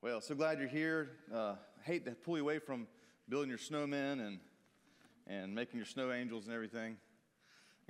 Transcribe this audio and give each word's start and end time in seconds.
Well, 0.00 0.20
so 0.20 0.36
glad 0.36 0.60
you're 0.60 0.68
here. 0.68 1.10
Uh, 1.34 1.56
hate 1.82 2.04
to 2.04 2.12
pull 2.12 2.36
you 2.36 2.44
away 2.44 2.60
from 2.60 2.86
building 3.28 3.48
your 3.48 3.58
snowmen 3.58 4.24
and 4.24 4.38
and 5.26 5.52
making 5.52 5.76
your 5.76 5.86
snow 5.86 6.12
angels 6.12 6.46
and 6.46 6.54
everything. 6.54 6.98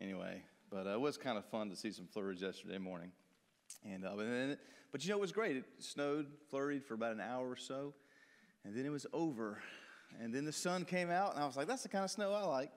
Anyway, 0.00 0.42
but 0.70 0.86
uh, 0.86 0.92
it 0.92 1.00
was 1.00 1.18
kind 1.18 1.36
of 1.36 1.44
fun 1.44 1.68
to 1.68 1.76
see 1.76 1.92
some 1.92 2.06
flurries 2.06 2.40
yesterday 2.40 2.78
morning. 2.78 3.12
And 3.84 4.06
uh, 4.06 4.12
but, 4.16 4.24
then, 4.24 4.56
but 4.90 5.04
you 5.04 5.10
know 5.10 5.18
it 5.18 5.20
was 5.20 5.32
great. 5.32 5.58
It 5.58 5.64
snowed, 5.80 6.28
flurried 6.50 6.82
for 6.82 6.94
about 6.94 7.12
an 7.12 7.20
hour 7.20 7.46
or 7.46 7.56
so, 7.56 7.92
and 8.64 8.74
then 8.74 8.86
it 8.86 8.90
was 8.90 9.04
over. 9.12 9.60
And 10.18 10.34
then 10.34 10.46
the 10.46 10.52
sun 10.52 10.86
came 10.86 11.10
out, 11.10 11.34
and 11.34 11.42
I 11.42 11.46
was 11.46 11.58
like, 11.58 11.66
"That's 11.66 11.82
the 11.82 11.90
kind 11.90 12.04
of 12.04 12.10
snow 12.10 12.32
I 12.32 12.42
like." 12.44 12.70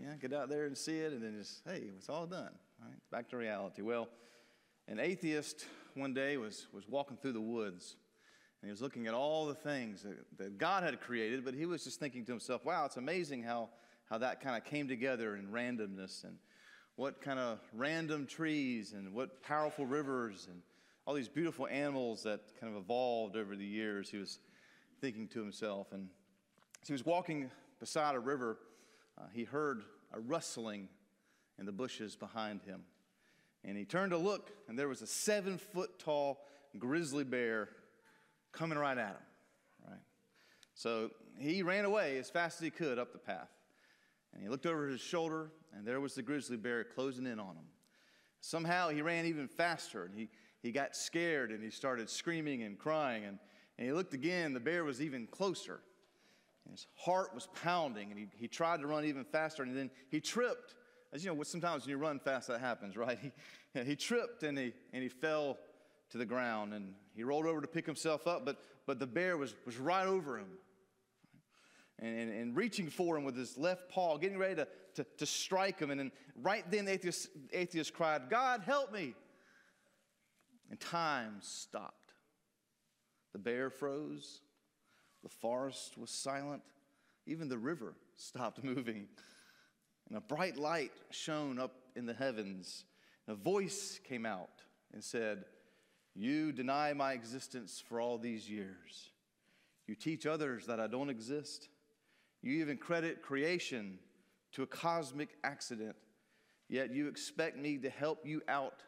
Yeah, 0.00 0.14
get 0.18 0.32
out 0.32 0.48
there 0.48 0.64
and 0.64 0.76
see 0.76 0.96
it, 1.00 1.12
and 1.12 1.22
then 1.22 1.36
just 1.38 1.60
hey, 1.66 1.90
it's 1.94 2.08
all 2.08 2.24
done. 2.24 2.52
All 2.80 2.88
right, 2.88 3.10
back 3.12 3.28
to 3.28 3.36
reality. 3.36 3.82
Well, 3.82 4.08
an 4.88 4.98
atheist 4.98 5.66
one 5.92 6.14
day 6.14 6.38
was 6.38 6.68
was 6.72 6.88
walking 6.88 7.18
through 7.18 7.32
the 7.32 7.40
woods 7.42 7.96
he 8.66 8.70
was 8.70 8.82
looking 8.82 9.06
at 9.06 9.14
all 9.14 9.46
the 9.46 9.54
things 9.54 10.02
that, 10.02 10.16
that 10.38 10.58
God 10.58 10.82
had 10.82 11.00
created, 11.00 11.44
but 11.44 11.54
he 11.54 11.66
was 11.66 11.84
just 11.84 12.00
thinking 12.00 12.24
to 12.24 12.32
himself, 12.32 12.64
wow, 12.64 12.84
it's 12.84 12.96
amazing 12.96 13.42
how, 13.42 13.68
how 14.10 14.18
that 14.18 14.40
kind 14.40 14.56
of 14.56 14.64
came 14.64 14.88
together 14.88 15.36
in 15.36 15.46
randomness 15.48 16.24
and 16.24 16.36
what 16.96 17.20
kind 17.20 17.38
of 17.38 17.60
random 17.72 18.26
trees 18.26 18.92
and 18.92 19.12
what 19.12 19.42
powerful 19.42 19.86
rivers 19.86 20.48
and 20.50 20.62
all 21.06 21.14
these 21.14 21.28
beautiful 21.28 21.68
animals 21.68 22.22
that 22.24 22.40
kind 22.60 22.74
of 22.74 22.82
evolved 22.82 23.36
over 23.36 23.54
the 23.54 23.64
years. 23.64 24.10
He 24.10 24.16
was 24.16 24.40
thinking 25.00 25.28
to 25.28 25.40
himself. 25.40 25.92
And 25.92 26.08
as 26.82 26.88
he 26.88 26.92
was 26.92 27.06
walking 27.06 27.50
beside 27.78 28.14
a 28.14 28.20
river, 28.20 28.58
uh, 29.18 29.24
he 29.32 29.44
heard 29.44 29.82
a 30.12 30.18
rustling 30.18 30.88
in 31.58 31.66
the 31.66 31.72
bushes 31.72 32.16
behind 32.16 32.62
him. 32.62 32.82
And 33.64 33.76
he 33.76 33.84
turned 33.84 34.12
to 34.12 34.18
look, 34.18 34.50
and 34.68 34.78
there 34.78 34.88
was 34.88 35.02
a 35.02 35.06
seven 35.06 35.58
foot 35.58 35.98
tall 35.98 36.40
grizzly 36.78 37.24
bear 37.24 37.68
coming 38.56 38.78
right 38.78 38.98
at 38.98 39.10
him, 39.10 39.88
right? 39.88 40.00
So 40.74 41.10
he 41.38 41.62
ran 41.62 41.84
away 41.84 42.18
as 42.18 42.30
fast 42.30 42.58
as 42.60 42.64
he 42.64 42.70
could 42.70 42.98
up 42.98 43.12
the 43.12 43.18
path. 43.18 43.50
And 44.32 44.42
he 44.42 44.48
looked 44.48 44.66
over 44.66 44.88
his 44.88 45.00
shoulder, 45.00 45.50
and 45.74 45.86
there 45.86 46.00
was 46.00 46.14
the 46.14 46.22
grizzly 46.22 46.56
bear 46.56 46.84
closing 46.84 47.26
in 47.26 47.38
on 47.38 47.56
him. 47.56 47.64
Somehow 48.40 48.88
he 48.88 49.02
ran 49.02 49.26
even 49.26 49.48
faster, 49.48 50.04
and 50.04 50.14
he, 50.14 50.28
he 50.62 50.72
got 50.72 50.94
scared, 50.94 51.50
and 51.50 51.62
he 51.62 51.70
started 51.70 52.10
screaming 52.10 52.62
and 52.62 52.78
crying. 52.78 53.24
And, 53.24 53.38
and 53.78 53.86
he 53.86 53.92
looked 53.92 54.14
again, 54.14 54.52
the 54.52 54.60
bear 54.60 54.84
was 54.84 55.00
even 55.00 55.26
closer. 55.26 55.80
And 56.64 56.72
his 56.72 56.86
heart 56.96 57.34
was 57.34 57.48
pounding, 57.62 58.10
and 58.10 58.18
he, 58.18 58.26
he 58.36 58.48
tried 58.48 58.80
to 58.80 58.86
run 58.86 59.04
even 59.04 59.24
faster, 59.24 59.62
and 59.62 59.76
then 59.76 59.90
he 60.10 60.20
tripped. 60.20 60.74
As 61.12 61.24
you 61.24 61.34
know, 61.34 61.42
sometimes 61.44 61.84
when 61.84 61.90
you 61.90 61.96
run 61.98 62.18
fast, 62.18 62.48
that 62.48 62.60
happens, 62.60 62.96
right? 62.96 63.18
He, 63.74 63.84
he 63.84 63.94
tripped 63.94 64.42
and 64.42 64.56
he, 64.56 64.72
and 64.94 65.02
he 65.02 65.08
fell 65.10 65.58
to 66.10 66.18
the 66.18 66.26
ground 66.26 66.72
and 66.72 66.94
he 67.14 67.24
rolled 67.24 67.46
over 67.46 67.60
to 67.60 67.66
pick 67.66 67.86
himself 67.86 68.26
up, 68.26 68.44
but, 68.44 68.58
but 68.86 68.98
the 68.98 69.06
bear 69.06 69.36
was, 69.36 69.54
was 69.64 69.76
right 69.76 70.06
over 70.06 70.38
him 70.38 70.48
and, 71.98 72.18
and, 72.18 72.30
and 72.30 72.56
reaching 72.56 72.88
for 72.88 73.16
him 73.16 73.24
with 73.24 73.36
his 73.36 73.56
left 73.56 73.88
paw, 73.88 74.18
getting 74.18 74.38
ready 74.38 74.56
to, 74.56 74.68
to, 74.94 75.06
to 75.18 75.26
strike 75.26 75.80
him. 75.80 75.90
And 75.90 75.98
then 75.98 76.12
right 76.42 76.68
then, 76.70 76.84
the 76.84 76.92
atheist, 76.92 77.28
atheist 77.52 77.94
cried, 77.94 78.28
God, 78.28 78.62
help 78.64 78.92
me. 78.92 79.14
And 80.70 80.78
time 80.78 81.36
stopped. 81.40 82.12
The 83.32 83.38
bear 83.38 83.70
froze, 83.70 84.40
the 85.22 85.28
forest 85.28 85.96
was 85.98 86.10
silent, 86.10 86.62
even 87.26 87.48
the 87.48 87.58
river 87.58 87.94
stopped 88.16 88.62
moving. 88.64 89.08
And 90.08 90.16
a 90.16 90.20
bright 90.20 90.56
light 90.56 90.92
shone 91.10 91.58
up 91.58 91.74
in 91.96 92.06
the 92.06 92.14
heavens. 92.14 92.84
And 93.26 93.36
a 93.36 93.40
voice 93.40 94.00
came 94.04 94.24
out 94.24 94.62
and 94.92 95.02
said, 95.02 95.44
you 96.16 96.50
deny 96.50 96.92
my 96.94 97.12
existence 97.12 97.82
for 97.86 98.00
all 98.00 98.16
these 98.16 98.48
years. 98.48 99.10
You 99.86 99.94
teach 99.94 100.26
others 100.26 100.66
that 100.66 100.80
I 100.80 100.86
don't 100.86 101.10
exist. 101.10 101.68
You 102.42 102.60
even 102.60 102.78
credit 102.78 103.22
creation 103.22 103.98
to 104.52 104.62
a 104.62 104.66
cosmic 104.66 105.30
accident, 105.44 105.96
yet 106.68 106.92
you 106.92 107.08
expect 107.08 107.58
me 107.58 107.76
to 107.78 107.90
help 107.90 108.24
you 108.24 108.40
out 108.48 108.82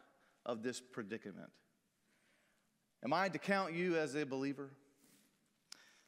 of 0.46 0.62
this 0.62 0.80
predicament. 0.80 1.50
Am 3.04 3.12
I 3.12 3.28
to 3.28 3.38
count 3.38 3.74
you 3.74 3.96
as 3.96 4.14
a 4.14 4.24
believer? 4.24 4.70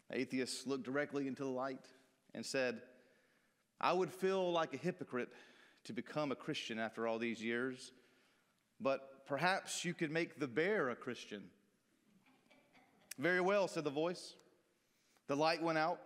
The 0.08 0.18
atheist 0.18 0.66
looked 0.66 0.84
directly 0.84 1.28
into 1.28 1.44
the 1.44 1.50
light 1.50 1.86
and 2.34 2.44
said, 2.44 2.80
I 3.80 3.92
would 3.92 4.10
feel 4.10 4.50
like 4.50 4.74
a 4.74 4.78
hypocrite 4.78 5.28
to 5.84 5.92
become 5.92 6.32
a 6.32 6.36
Christian 6.36 6.78
after 6.78 7.06
all 7.06 7.18
these 7.18 7.42
years, 7.42 7.92
but 8.80 9.10
Perhaps 9.30 9.84
you 9.84 9.94
could 9.94 10.10
make 10.10 10.40
the 10.40 10.48
bear 10.48 10.90
a 10.90 10.96
Christian. 10.96 11.44
Very 13.16 13.40
well, 13.40 13.68
said 13.68 13.84
the 13.84 13.88
voice. 13.90 14.34
The 15.28 15.36
light 15.36 15.62
went 15.62 15.78
out. 15.78 16.00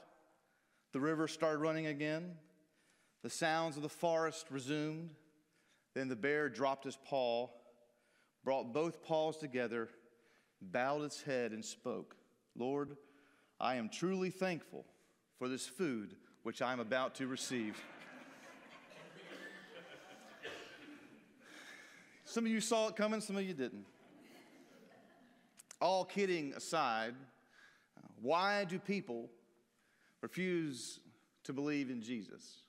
The 0.93 1.01
river 1.01 1.27
started 1.27 1.61
running 1.61 1.87
again. 1.87 2.33
The 3.23 3.31
sounds 3.31 3.79
of 3.79 3.83
the 3.83 3.89
forest 3.89 4.49
resumed. 4.51 5.15
Then 5.95 6.09
the 6.09 6.17
bear 6.17 6.51
dropped 6.51 6.84
his 6.84 6.99
paw, 7.03 7.49
brought 8.45 8.75
both 8.75 9.03
paws 9.03 9.39
together, 9.39 9.89
bowed 10.61 11.05
its 11.05 11.23
head, 11.23 11.53
and 11.53 11.65
spoke 11.65 12.17
Lord, 12.55 12.95
I 13.59 13.77
am 13.77 13.89
truly 13.89 14.29
thankful 14.29 14.84
for 15.39 15.49
this 15.49 15.67
food 15.67 16.15
which 16.43 16.61
I 16.61 16.75
am 16.75 16.81
about 16.81 17.15
to 17.15 17.27
receive. 17.27 17.83
Some 22.34 22.47
of 22.47 22.50
you 22.50 22.61
saw 22.61 22.89
it 22.89 22.97
coming, 22.97 23.21
some 23.21 23.37
of 23.37 23.45
you 23.45 23.55
didn't. 23.55 23.87
All 25.81 26.05
kidding 26.05 26.53
aside, 26.55 27.15
why 28.21 28.65
do 28.65 28.81
people 28.81 29.31
refuse 30.21 30.99
to 31.45 31.53
believe 31.53 31.91
in 31.91 32.03
Jesus? 32.03 32.62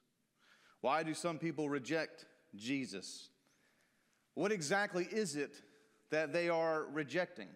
Why 0.81 1.01
do 1.01 1.15
some 1.15 1.39
people 1.39 1.67
reject 1.67 2.27
Jesus? 2.55 3.29
What 4.35 4.51
exactly 4.51 5.07
is 5.11 5.35
it 5.35 5.63
that 6.11 6.31
they 6.31 6.47
are 6.47 6.85
rejecting? 6.93 7.47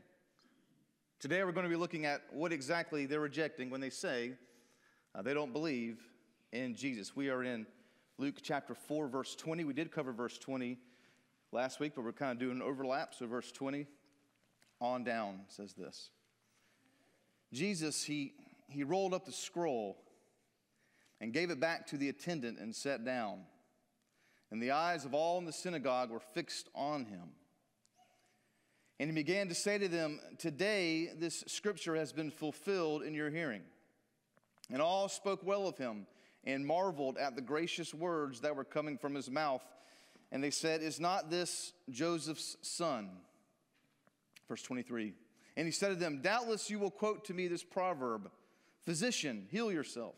Today 1.20 1.44
we're 1.44 1.52
going 1.52 1.66
to 1.66 1.70
be 1.70 1.76
looking 1.76 2.08
at 2.08 2.24
what 2.32 2.52
exactly 2.52 3.06
they're 3.06 3.20
rejecting 3.20 3.70
when 3.70 3.82
they 3.82 3.92
say 3.92 4.32
uh, 5.14 5.22
they 5.22 5.36
don't 5.36 5.54
believe 5.54 6.00
in 6.54 6.74
Jesus. 6.74 7.16
We 7.16 7.30
are 7.30 7.44
in 7.44 7.68
Luke 8.18 8.38
chapter 8.42 8.74
4, 8.74 9.10
verse 9.10 9.36
20. 9.36 9.64
We 9.64 9.74
did 9.74 9.92
cover 9.92 10.12
verse 10.12 10.40
20 10.40 10.80
last 11.52 11.80
week, 11.80 11.94
but 11.96 12.04
we're 12.04 12.12
kind 12.12 12.32
of 12.32 12.40
doing 12.40 12.58
an 12.58 12.62
overlap. 12.62 13.14
So, 13.14 13.28
verse 13.28 13.52
20 13.52 13.88
on 14.82 15.04
down 15.04 15.42
says 15.48 15.74
this 15.74 16.10
Jesus, 17.54 18.04
he, 18.04 18.34
he 18.68 18.84
rolled 18.84 19.14
up 19.14 19.26
the 19.26 19.32
scroll 19.32 19.98
and 21.22 21.34
gave 21.34 21.50
it 21.50 21.60
back 21.60 21.88
to 21.88 21.98
the 21.98 22.10
attendant 22.10 22.60
and 22.60 22.76
sat 22.76 23.04
down. 23.04 23.40
And 24.52 24.62
the 24.62 24.72
eyes 24.72 25.06
of 25.06 25.14
all 25.14 25.38
in 25.38 25.46
the 25.46 25.54
synagogue 25.54 26.10
were 26.10 26.20
fixed 26.20 26.70
on 26.74 27.06
him. 27.06 27.30
And 29.00 29.10
he 29.10 29.16
began 29.16 29.48
to 29.48 29.56
say 29.56 29.78
to 29.78 29.88
them, 29.88 30.20
Today 30.38 31.10
this 31.18 31.44
scripture 31.48 31.96
has 31.96 32.12
been 32.12 32.32
fulfilled 32.32 33.04
in 33.04 33.14
your 33.14 33.30
hearing. 33.30 33.62
And 34.72 34.82
all 34.82 35.08
spoke 35.08 35.44
well 35.44 35.68
of 35.68 35.78
him 35.78 36.06
and 36.44 36.66
marveled 36.66 37.18
at 37.18 37.36
the 37.36 37.42
gracious 37.42 37.94
words 37.94 38.42
that 38.42 38.56
were 38.56 38.64
coming 38.64 38.98
from 38.98 39.16
his 39.16 39.30
mouth. 39.30 39.64
And 40.32 40.44
they 40.44 40.52
said, 40.52 40.82
Is 40.82 41.00
not 41.00 41.30
this 41.30 41.74
Joseph's 41.90 42.58
son? 42.62 43.10
Verse 44.48 44.62
23. 44.62 45.14
And 45.58 45.68
he 45.68 45.72
said 45.72 45.90
to 45.90 45.96
them, 45.96 46.22
Doubtless 46.22 46.70
you 46.70 46.80
will 46.80 46.92
quote 46.92 47.26
to 47.26 47.34
me 47.34 47.48
this 47.48 47.64
proverb 47.64 48.30
Physician, 48.86 49.48
heal 49.52 49.72
yourself. 49.72 50.16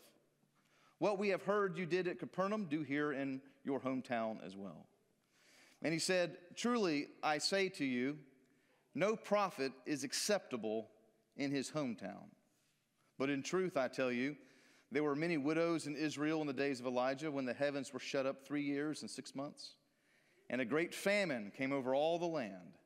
What 0.98 1.18
we 1.18 1.30
have 1.30 1.42
heard 1.42 1.76
you 1.76 1.84
did 1.84 2.06
at 2.06 2.18
Capernaum, 2.18 2.66
do 2.70 2.82
here 2.82 3.12
in 3.12 3.40
your 3.64 3.80
hometown 3.80 4.44
as 4.44 4.56
well. 4.56 4.86
And 5.82 5.92
he 5.92 5.98
said, 5.98 6.36
Truly 6.54 7.08
I 7.22 7.38
say 7.38 7.68
to 7.70 7.84
you, 7.84 8.18
no 8.94 9.16
prophet 9.16 9.72
is 9.86 10.04
acceptable 10.04 10.88
in 11.36 11.50
his 11.50 11.70
hometown. 11.70 12.28
But 13.18 13.30
in 13.30 13.42
truth, 13.42 13.76
I 13.76 13.88
tell 13.88 14.12
you, 14.12 14.36
there 14.90 15.02
were 15.02 15.16
many 15.16 15.38
widows 15.38 15.86
in 15.86 15.96
Israel 15.96 16.42
in 16.42 16.46
the 16.46 16.52
days 16.52 16.78
of 16.78 16.86
Elijah 16.86 17.30
when 17.30 17.46
the 17.46 17.54
heavens 17.54 17.92
were 17.92 17.98
shut 17.98 18.26
up 18.26 18.46
three 18.46 18.62
years 18.62 19.00
and 19.00 19.10
six 19.10 19.34
months 19.34 19.72
and 20.52 20.60
a 20.60 20.66
great 20.66 20.94
famine 20.94 21.50
came 21.56 21.72
over 21.72 21.94
all 21.94 22.18
the 22.18 22.26
land. 22.26 22.76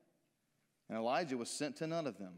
And 0.89 0.97
Elijah 0.97 1.37
was 1.37 1.51
sent 1.51 1.77
to 1.77 1.87
none 1.89 2.07
of 2.07 2.17
them, 2.17 2.35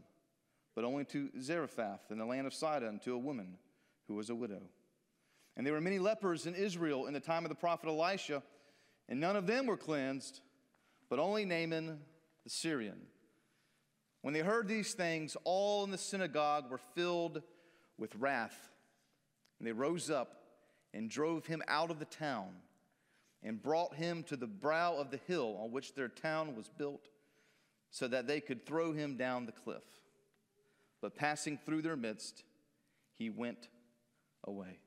but 0.75 0.83
only 0.83 1.05
to 1.05 1.29
Zarephath 1.39 2.09
in 2.09 2.17
the 2.17 2.25
land 2.25 2.47
of 2.47 2.53
Sidon 2.53 2.99
to 3.05 3.13
a 3.13 3.17
woman 3.17 3.57
who 4.07 4.15
was 4.15 4.31
a 4.31 4.35
widow. 4.35 4.63
And 5.55 5.65
there 5.65 5.73
were 5.73 5.81
many 5.81 5.99
lepers 5.99 6.47
in 6.47 6.55
Israel 6.55 7.05
in 7.05 7.13
the 7.13 7.19
time 7.19 7.45
of 7.45 7.49
the 7.49 7.55
prophet 7.55 7.87
Elisha, 7.87 8.41
and 9.07 9.19
none 9.19 9.35
of 9.35 9.45
them 9.45 9.67
were 9.67 9.77
cleansed, 9.77 10.41
but 11.09 11.19
only 11.19 11.45
Naaman 11.45 11.99
the 12.43 12.49
Syrian. 12.49 12.99
When 14.21 14.33
they 14.33 14.39
heard 14.39 14.67
these 14.67 14.93
things, 14.93 15.37
all 15.43 15.83
in 15.83 15.91
the 15.91 15.97
synagogue 15.97 16.71
were 16.71 16.81
filled 16.95 17.43
with 17.99 18.15
wrath. 18.15 18.71
And 19.59 19.67
they 19.67 19.73
rose 19.73 20.09
up 20.09 20.41
and 20.93 21.09
drove 21.09 21.45
him 21.45 21.61
out 21.67 21.91
of 21.91 21.99
the 21.99 22.05
town 22.05 22.49
and 23.43 23.61
brought 23.61 23.95
him 23.95 24.23
to 24.23 24.35
the 24.35 24.47
brow 24.47 24.95
of 24.95 25.11
the 25.11 25.19
hill 25.27 25.57
on 25.61 25.71
which 25.71 25.95
their 25.95 26.09
town 26.09 26.55
was 26.55 26.69
built, 26.69 27.07
so 27.91 28.07
that 28.07 28.27
they 28.27 28.39
could 28.39 28.65
throw 28.65 28.93
him 28.93 29.15
down 29.15 29.45
the 29.45 29.51
cliff. 29.51 29.83
but 31.01 31.15
passing 31.15 31.57
through 31.65 31.81
their 31.81 31.95
midst, 31.95 32.43
he 33.17 33.29
went 33.29 33.69
away. 34.45 34.79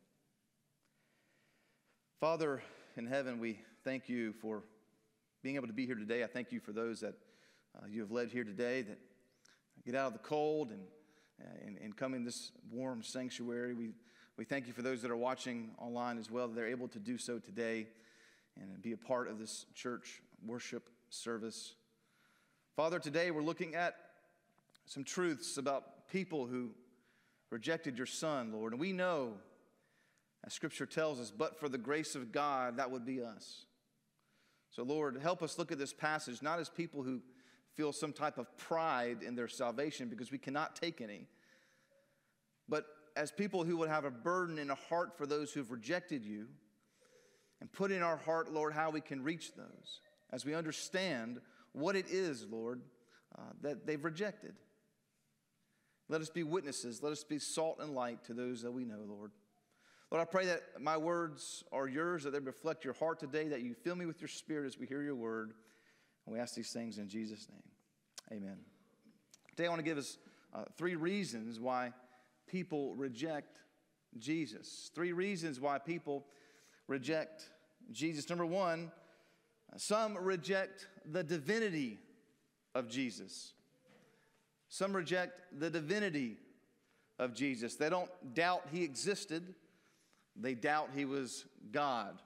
Father 2.20 2.62
in 2.96 3.06
heaven, 3.06 3.40
we 3.40 3.58
thank 3.82 4.08
you 4.08 4.34
for 4.34 4.62
being 5.42 5.56
able 5.56 5.66
to 5.66 5.72
be 5.72 5.86
here 5.86 5.94
today. 5.94 6.22
I 6.22 6.26
thank 6.26 6.52
you 6.52 6.60
for 6.60 6.72
those 6.72 7.00
that 7.00 7.14
uh, 7.76 7.86
you 7.88 8.00
have 8.02 8.10
led 8.10 8.28
here 8.28 8.44
today 8.44 8.82
that 8.82 8.98
get 9.84 9.94
out 9.94 10.08
of 10.08 10.12
the 10.12 10.18
cold 10.20 10.70
and, 10.70 10.82
uh, 11.40 11.66
and, 11.66 11.78
and 11.78 11.96
come 11.96 12.14
in 12.14 12.24
this 12.24 12.52
warm 12.70 13.02
sanctuary. 13.02 13.74
We, 13.74 13.90
we 14.36 14.44
thank 14.44 14.66
you 14.66 14.72
for 14.72 14.82
those 14.82 15.02
that 15.02 15.10
are 15.10 15.16
watching 15.16 15.70
online 15.78 16.18
as 16.18 16.30
well, 16.30 16.46
that 16.46 16.54
they're 16.54 16.68
able 16.68 16.88
to 16.88 16.98
do 16.98 17.18
so 17.18 17.38
today 17.38 17.88
and 18.60 18.82
be 18.82 18.92
a 18.92 18.96
part 18.96 19.28
of 19.28 19.38
this 19.38 19.66
church 19.74 20.22
worship 20.44 20.88
service. 21.10 21.74
Father, 22.76 22.98
today 22.98 23.30
we're 23.30 23.42
looking 23.42 23.74
at 23.74 23.94
some 24.86 25.04
truths 25.04 25.56
about 25.56 26.08
people 26.08 26.46
who 26.46 26.70
rejected 27.50 27.96
your 27.96 28.06
son, 28.06 28.52
Lord. 28.52 28.72
And 28.72 28.80
we 28.80 28.92
know 28.92 29.34
as 30.44 30.52
Scripture 30.52 30.86
tells 30.86 31.20
us, 31.20 31.30
but 31.30 31.58
for 31.60 31.68
the 31.68 31.78
grace 31.78 32.14
of 32.14 32.32
God, 32.32 32.78
that 32.78 32.90
would 32.90 33.06
be 33.06 33.22
us. 33.22 33.66
So, 34.70 34.82
Lord, 34.82 35.18
help 35.22 35.42
us 35.42 35.58
look 35.58 35.70
at 35.70 35.78
this 35.78 35.92
passage 35.92 36.42
not 36.42 36.58
as 36.58 36.68
people 36.68 37.02
who 37.02 37.20
feel 37.74 37.92
some 37.92 38.12
type 38.12 38.38
of 38.38 38.56
pride 38.56 39.18
in 39.22 39.34
their 39.34 39.48
salvation 39.48 40.08
because 40.08 40.32
we 40.32 40.38
cannot 40.38 40.76
take 40.76 41.00
any, 41.00 41.26
but 42.68 42.86
as 43.16 43.30
people 43.30 43.64
who 43.64 43.76
would 43.76 43.88
have 43.88 44.04
a 44.04 44.10
burden 44.10 44.58
in 44.58 44.70
a 44.70 44.74
heart 44.74 45.16
for 45.16 45.26
those 45.26 45.52
who've 45.52 45.70
rejected 45.70 46.24
you 46.24 46.48
and 47.62 47.70
put 47.70 47.92
in 47.92 48.02
our 48.02 48.16
heart, 48.16 48.52
Lord, 48.52 48.72
how 48.72 48.90
we 48.90 49.00
can 49.00 49.22
reach 49.22 49.54
those 49.54 50.00
as 50.32 50.44
we 50.44 50.52
understand 50.52 51.40
what 51.70 51.94
it 51.94 52.10
is, 52.10 52.44
Lord, 52.50 52.80
uh, 53.38 53.52
that 53.60 53.86
they've 53.86 54.04
rejected. 54.04 54.54
Let 56.08 56.20
us 56.20 56.28
be 56.28 56.42
witnesses. 56.42 57.04
Let 57.04 57.12
us 57.12 57.22
be 57.22 57.38
salt 57.38 57.78
and 57.80 57.94
light 57.94 58.24
to 58.24 58.34
those 58.34 58.62
that 58.62 58.72
we 58.72 58.84
know, 58.84 58.98
Lord. 59.06 59.30
Lord, 60.10 60.20
I 60.20 60.24
pray 60.24 60.46
that 60.46 60.60
my 60.80 60.96
words 60.96 61.62
are 61.70 61.86
yours, 61.86 62.24
that 62.24 62.32
they 62.32 62.40
reflect 62.40 62.84
your 62.84 62.94
heart 62.94 63.20
today, 63.20 63.46
that 63.46 63.62
you 63.62 63.74
fill 63.74 63.94
me 63.94 64.06
with 64.06 64.20
your 64.20 64.26
spirit 64.26 64.66
as 64.66 64.76
we 64.76 64.88
hear 64.88 65.04
your 65.04 65.14
word. 65.14 65.52
And 66.26 66.34
we 66.34 66.40
ask 66.40 66.56
these 66.56 66.72
things 66.72 66.98
in 66.98 67.08
Jesus' 67.08 67.46
name. 67.48 68.40
Amen. 68.40 68.56
Today 69.50 69.66
I 69.66 69.68
want 69.68 69.78
to 69.78 69.84
give 69.84 69.98
us 69.98 70.18
uh, 70.52 70.64
three 70.76 70.96
reasons 70.96 71.60
why 71.60 71.92
people 72.48 72.96
reject 72.96 73.58
Jesus. 74.18 74.90
Three 74.96 75.12
reasons 75.12 75.60
why 75.60 75.78
people 75.78 76.26
reject 76.88 77.48
Jesus. 77.90 78.28
Number 78.28 78.46
one, 78.46 78.90
some 79.76 80.16
reject 80.16 80.86
the 81.10 81.22
divinity 81.22 81.98
of 82.74 82.88
Jesus. 82.88 83.52
Some 84.68 84.94
reject 84.94 85.40
the 85.58 85.70
divinity 85.70 86.36
of 87.18 87.34
Jesus. 87.34 87.76
They 87.76 87.90
don't 87.90 88.10
doubt 88.34 88.66
he 88.72 88.84
existed, 88.84 89.54
they 90.36 90.54
doubt 90.54 90.90
he 90.94 91.04
was 91.04 91.44
God. 91.70 92.18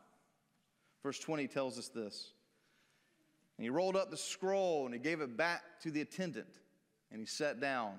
Verse 1.03 1.19
20 1.19 1.47
tells 1.49 1.79
us 1.79 1.89
this. 1.89 2.33
And 3.59 3.65
he 3.65 3.71
rolled 3.71 3.97
up 3.97 4.11
the 4.11 4.17
scroll 4.17 4.87
and 4.87 4.95
he 4.95 5.01
gave 5.01 5.21
it 5.21 5.37
back 5.37 5.63
to 5.83 5.91
the 5.91 6.01
attendant 6.01 6.59
and 7.11 7.21
he 7.21 7.27
sat 7.27 7.61
down. 7.61 7.95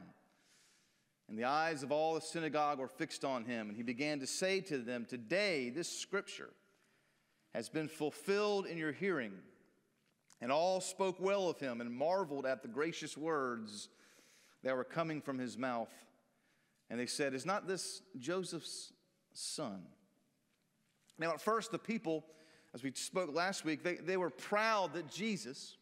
And 1.29 1.37
the 1.37 1.45
eyes 1.45 1.83
of 1.83 1.91
all 1.91 2.15
the 2.15 2.21
synagogue 2.21 2.79
were 2.79 2.87
fixed 2.87 3.25
on 3.25 3.43
him. 3.43 3.69
And 3.69 3.75
he 3.75 3.83
began 3.83 4.19
to 4.19 4.27
say 4.27 4.61
to 4.61 4.77
them, 4.77 5.05
Today 5.05 5.69
this 5.69 5.89
scripture 5.89 6.49
has 7.57 7.69
been 7.69 7.87
fulfilled 7.87 8.67
in 8.67 8.77
your 8.77 8.91
hearing. 8.91 9.31
And 10.41 10.51
all 10.51 10.79
spoke 10.79 11.19
well 11.19 11.49
of 11.49 11.59
him 11.59 11.81
and 11.81 11.91
marveled 11.91 12.45
at 12.45 12.61
the 12.61 12.67
gracious 12.67 13.17
words 13.17 13.89
that 14.63 14.75
were 14.75 14.83
coming 14.83 15.21
from 15.21 15.39
his 15.39 15.57
mouth. 15.57 15.91
And 16.91 16.99
they 16.99 17.07
said, 17.07 17.33
Is 17.33 17.47
not 17.47 17.67
this 17.67 18.03
Joseph's 18.19 18.93
son? 19.33 19.81
Now, 21.17 21.31
at 21.31 21.41
first, 21.41 21.71
the 21.71 21.79
people, 21.79 22.23
as 22.75 22.83
we 22.83 22.91
spoke 22.93 23.33
last 23.33 23.65
week, 23.65 23.83
they, 23.83 23.95
they 23.95 24.17
were 24.17 24.29
proud 24.29 24.93
that 24.93 25.09
Jesus, 25.09 25.77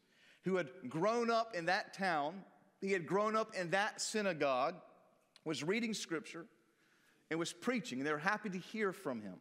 who 0.45 0.55
had 0.55 0.69
grown 0.87 1.29
up 1.29 1.55
in 1.57 1.65
that 1.65 1.93
town, 1.93 2.35
he 2.79 2.93
had 2.93 3.05
grown 3.05 3.35
up 3.35 3.53
in 3.53 3.71
that 3.71 3.99
synagogue, 3.99 4.75
was 5.43 5.61
reading 5.61 5.93
scripture 5.93 6.45
and 7.29 7.37
was 7.37 7.51
preaching. 7.51 7.99
And 7.99 8.07
they 8.07 8.13
were 8.13 8.17
happy 8.17 8.49
to 8.49 8.59
hear 8.59 8.93
from 8.93 9.21
him. 9.21 9.35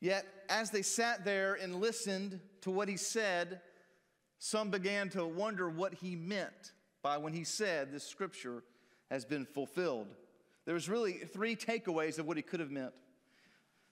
Yet, 0.00 0.26
as 0.48 0.70
they 0.70 0.82
sat 0.82 1.24
there 1.24 1.54
and 1.54 1.80
listened 1.80 2.40
to 2.62 2.70
what 2.70 2.88
he 2.88 2.96
said, 2.96 3.60
some 4.38 4.70
began 4.70 5.08
to 5.10 5.26
wonder 5.26 5.68
what 5.68 5.94
he 5.94 6.14
meant 6.16 6.72
by 7.02 7.16
when 7.16 7.32
he 7.32 7.44
said 7.44 7.90
this 7.90 8.06
scripture 8.06 8.62
has 9.10 9.24
been 9.24 9.46
fulfilled. 9.46 10.08
There 10.64 10.74
was 10.74 10.88
really 10.88 11.12
three 11.12 11.56
takeaways 11.56 12.18
of 12.18 12.26
what 12.26 12.36
he 12.36 12.42
could 12.42 12.60
have 12.60 12.70
meant. 12.70 12.92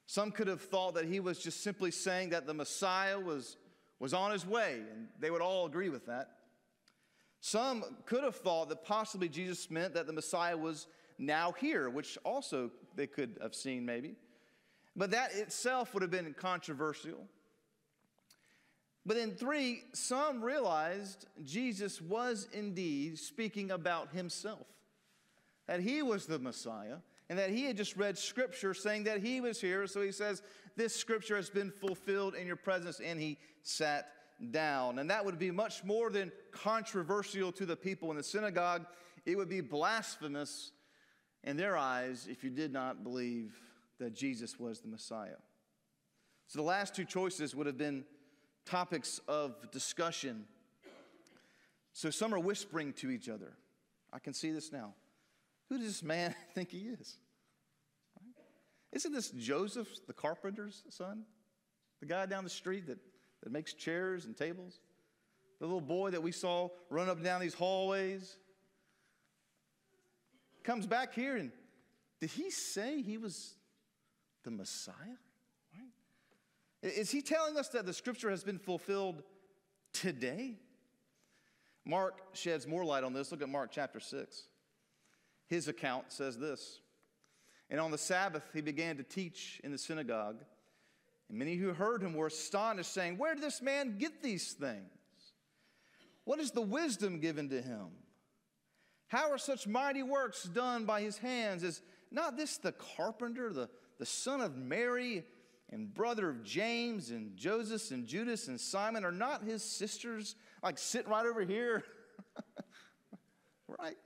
Some 0.06 0.30
could 0.30 0.48
have 0.48 0.60
thought 0.60 0.94
that 0.94 1.06
he 1.06 1.20
was 1.20 1.38
just 1.38 1.62
simply 1.62 1.90
saying 1.90 2.30
that 2.30 2.46
the 2.46 2.52
Messiah 2.52 3.18
was, 3.18 3.56
was 4.00 4.12
on 4.12 4.32
his 4.32 4.46
way, 4.46 4.82
and 4.92 5.08
they 5.18 5.30
would 5.30 5.40
all 5.40 5.64
agree 5.66 5.88
with 5.88 6.06
that. 6.06 6.28
Some 7.40 7.84
could 8.04 8.24
have 8.24 8.36
thought 8.36 8.68
that 8.68 8.84
possibly 8.84 9.28
Jesus 9.28 9.70
meant 9.70 9.94
that 9.94 10.06
the 10.06 10.12
Messiah 10.12 10.56
was 10.56 10.86
now 11.18 11.52
here, 11.52 11.88
which 11.88 12.18
also 12.24 12.70
they 12.96 13.06
could 13.06 13.38
have 13.40 13.54
seen 13.54 13.86
maybe. 13.86 14.16
But 14.96 15.10
that 15.10 15.34
itself 15.34 15.92
would 15.92 16.02
have 16.02 16.10
been 16.10 16.34
controversial. 16.34 17.26
But 19.06 19.16
in 19.16 19.32
three, 19.32 19.82
some 19.92 20.42
realized 20.42 21.26
Jesus 21.44 22.00
was 22.00 22.48
indeed 22.52 23.18
speaking 23.18 23.70
about 23.70 24.12
himself, 24.12 24.66
that 25.66 25.80
he 25.80 26.02
was 26.02 26.26
the 26.26 26.38
Messiah, 26.38 26.96
and 27.28 27.38
that 27.38 27.50
he 27.50 27.64
had 27.64 27.76
just 27.76 27.96
read 27.96 28.16
scripture 28.16 28.72
saying 28.72 29.04
that 29.04 29.22
he 29.22 29.40
was 29.40 29.60
here. 29.60 29.86
So 29.86 30.00
he 30.00 30.12
says, 30.12 30.42
This 30.76 30.94
scripture 30.94 31.36
has 31.36 31.50
been 31.50 31.70
fulfilled 31.70 32.34
in 32.34 32.46
your 32.46 32.56
presence, 32.56 33.00
and 33.00 33.20
he 33.20 33.38
sat 33.62 34.08
down. 34.50 34.98
And 34.98 35.10
that 35.10 35.24
would 35.24 35.38
be 35.38 35.50
much 35.50 35.84
more 35.84 36.10
than 36.10 36.32
controversial 36.50 37.52
to 37.52 37.66
the 37.66 37.76
people 37.76 38.10
in 38.10 38.16
the 38.16 38.22
synagogue. 38.22 38.86
It 39.26 39.36
would 39.36 39.48
be 39.48 39.60
blasphemous 39.60 40.72
in 41.42 41.56
their 41.56 41.76
eyes 41.76 42.26
if 42.30 42.42
you 42.42 42.50
did 42.50 42.72
not 42.72 43.02
believe 43.04 43.54
that 44.04 44.14
Jesus 44.14 44.60
was 44.60 44.80
the 44.80 44.88
Messiah. 44.88 45.40
So 46.46 46.58
the 46.58 46.64
last 46.64 46.94
two 46.94 47.06
choices 47.06 47.54
would 47.54 47.66
have 47.66 47.78
been 47.78 48.04
topics 48.66 49.18
of 49.26 49.70
discussion. 49.70 50.44
So 51.94 52.10
some 52.10 52.34
are 52.34 52.38
whispering 52.38 52.92
to 52.94 53.10
each 53.10 53.30
other. 53.30 53.54
I 54.12 54.18
can 54.18 54.34
see 54.34 54.50
this 54.50 54.70
now. 54.70 54.92
Who 55.70 55.78
does 55.78 55.86
this 55.86 56.02
man 56.02 56.34
think 56.54 56.70
he 56.70 56.80
is? 57.00 57.16
Isn't 58.92 59.12
this 59.12 59.30
Joseph, 59.30 59.88
the 60.06 60.12
carpenter's 60.12 60.82
son? 60.90 61.24
The 62.00 62.06
guy 62.06 62.26
down 62.26 62.44
the 62.44 62.50
street 62.50 62.86
that, 62.88 62.98
that 63.42 63.50
makes 63.50 63.72
chairs 63.72 64.26
and 64.26 64.36
tables? 64.36 64.80
The 65.60 65.64
little 65.64 65.80
boy 65.80 66.10
that 66.10 66.22
we 66.22 66.30
saw 66.30 66.68
run 66.90 67.08
up 67.08 67.16
and 67.16 67.24
down 67.24 67.40
these 67.40 67.54
hallways? 67.54 68.36
Comes 70.62 70.86
back 70.86 71.14
here 71.14 71.36
and 71.36 71.50
did 72.20 72.30
he 72.30 72.50
say 72.50 73.00
he 73.00 73.16
was 73.16 73.54
the 74.44 74.50
Messiah? 74.50 75.18
Is 76.84 77.10
he 77.10 77.22
telling 77.22 77.56
us 77.56 77.68
that 77.68 77.86
the 77.86 77.94
scripture 77.94 78.28
has 78.28 78.44
been 78.44 78.58
fulfilled 78.58 79.22
today? 79.94 80.58
Mark 81.86 82.20
sheds 82.34 82.66
more 82.66 82.84
light 82.84 83.04
on 83.04 83.14
this. 83.14 83.30
Look 83.32 83.40
at 83.40 83.48
Mark 83.48 83.70
chapter 83.72 84.00
6. 84.00 84.42
His 85.48 85.66
account 85.66 86.12
says 86.12 86.38
this 86.38 86.80
And 87.70 87.80
on 87.80 87.90
the 87.90 87.98
Sabbath, 87.98 88.42
he 88.52 88.60
began 88.60 88.98
to 88.98 89.02
teach 89.02 89.60
in 89.64 89.72
the 89.72 89.78
synagogue. 89.78 90.44
And 91.30 91.38
many 91.38 91.56
who 91.56 91.72
heard 91.72 92.02
him 92.02 92.12
were 92.12 92.26
astonished, 92.26 92.92
saying, 92.92 93.16
Where 93.16 93.34
did 93.34 93.42
this 93.42 93.62
man 93.62 93.96
get 93.98 94.22
these 94.22 94.52
things? 94.52 94.90
What 96.24 96.38
is 96.38 96.50
the 96.50 96.62
wisdom 96.62 97.18
given 97.18 97.48
to 97.48 97.62
him? 97.62 97.88
How 99.08 99.30
are 99.30 99.38
such 99.38 99.66
mighty 99.66 100.02
works 100.02 100.44
done 100.44 100.84
by 100.84 101.00
his 101.00 101.16
hands? 101.18 101.62
Is 101.62 101.80
not 102.10 102.36
this 102.36 102.58
the 102.58 102.72
carpenter, 102.72 103.52
the, 103.52 103.68
the 103.98 104.06
son 104.06 104.40
of 104.40 104.56
Mary? 104.56 105.24
and 105.70 105.92
brother 105.92 106.30
of 106.30 106.44
James 106.44 107.10
and 107.10 107.36
Joseph 107.36 107.90
and 107.90 108.06
Judas 108.06 108.48
and 108.48 108.60
Simon 108.60 109.04
are 109.04 109.12
not 109.12 109.42
his 109.42 109.62
sisters 109.62 110.36
like 110.62 110.78
sitting 110.78 111.10
right 111.10 111.26
over 111.26 111.42
here? 111.44 111.82
right? 113.80 113.96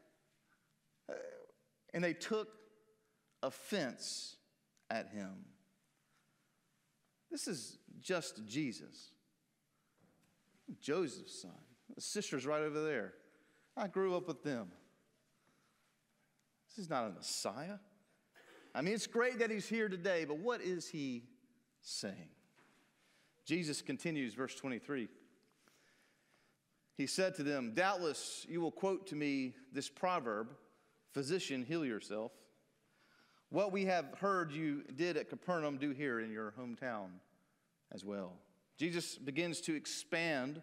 And 1.93 2.03
they 2.03 2.15
took 2.15 2.49
offense 3.43 4.37
at 4.91 5.09
him. 5.09 5.45
This 7.31 7.47
is 7.47 7.79
just 8.01 8.47
Jesus, 8.47 9.11
Joseph's 10.81 11.43
son. 11.43 11.51
The 11.95 12.01
sister's 12.01 12.47
right 12.47 12.63
over 12.63 12.83
there. 12.83 13.15
I 13.77 13.89
grew 13.89 14.17
up 14.17 14.27
with 14.29 14.43
them. 14.43 14.69
This 16.69 16.85
is 16.85 16.91
not 16.91 17.07
a 17.07 17.11
Messiah. 17.11 17.79
I 18.79 18.81
mean, 18.81 18.95
it's 18.95 19.09
great 19.09 19.41
that 19.41 19.51
he's 19.51 19.69
here 19.69 19.89
today, 19.89 20.25
but 20.25 20.39
what 20.39 20.61
is 20.61 20.89
he 20.89 21.25
saying. 21.81 22.29
Jesus 23.45 23.83
continues, 23.83 24.35
verse 24.35 24.55
23. 24.55 25.09
He 26.97 27.09
said 27.09 27.35
to 27.35 27.43
them, 27.43 27.73
Doubtless 27.75 28.47
you 28.49 28.61
will 28.61 28.71
quote 28.71 29.09
to 29.09 29.17
me 29.17 29.55
this 29.73 29.89
proverb 29.89 30.55
Physician, 31.13 31.65
heal 31.67 31.85
yourself. 31.85 32.31
What 33.49 33.73
we 33.73 33.87
have 33.87 34.15
heard 34.21 34.53
you 34.53 34.85
did 34.95 35.17
at 35.17 35.29
Capernaum, 35.29 35.79
do 35.79 35.91
here 35.91 36.21
in 36.21 36.31
your 36.31 36.55
hometown 36.57 37.09
as 37.91 38.05
well. 38.05 38.35
Jesus 38.77 39.19
begins 39.19 39.61
to 39.63 39.75
expand 39.75 40.63